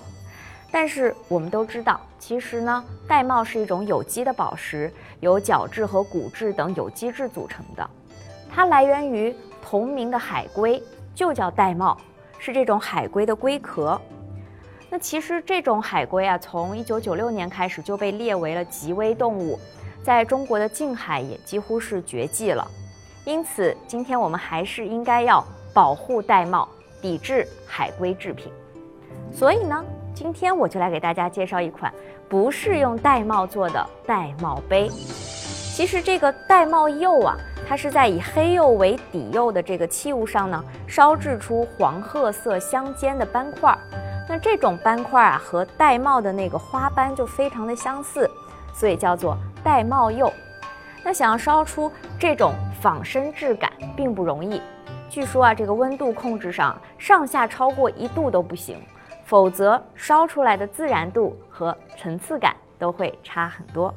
[0.72, 7.90] 但是我们都知道，其实呢，玳瑁是一种有机的宝石，由角质和骨质等有机质组成的，
[8.50, 10.82] 它来源于同名的海龟，
[11.14, 11.98] 就叫玳瑁，
[12.40, 14.00] 是这种海龟的龟壳。
[14.90, 19.60] 那其实这种海龟啊，从一九九六年开始就被列为了极危动物，
[20.04, 22.66] 在中国的近海也几乎是绝迹了。
[23.24, 26.68] 因此，今天我们还是应该要保护玳瑁，
[27.02, 28.52] 抵制海龟制品。
[29.34, 31.94] 所以呢，今天我就来给大家介绍一款
[32.28, 34.90] 不是用玳瑁做的玳瑁杯。
[35.74, 43.78] 其实这个玳瑁釉啊，它是在以黑釉为底釉的这个器物上呢，烧制出黄褐色相间的斑块儿。
[44.30, 48.30] 那这种斑块啊，和玳瑁的那个花斑就非常的相似，
[48.74, 50.32] 所以叫做玳瑁釉。
[51.04, 54.62] 那想要烧出这种仿生质感并不容易，
[55.12, 58.82] 据说啊，这个温度控制上上下超过一度都不行，
[59.26, 63.94] 否则烧出来的自然度和层次感都会差很多。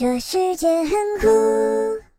[0.00, 0.90] 这世界很
[1.20, 2.09] 酷。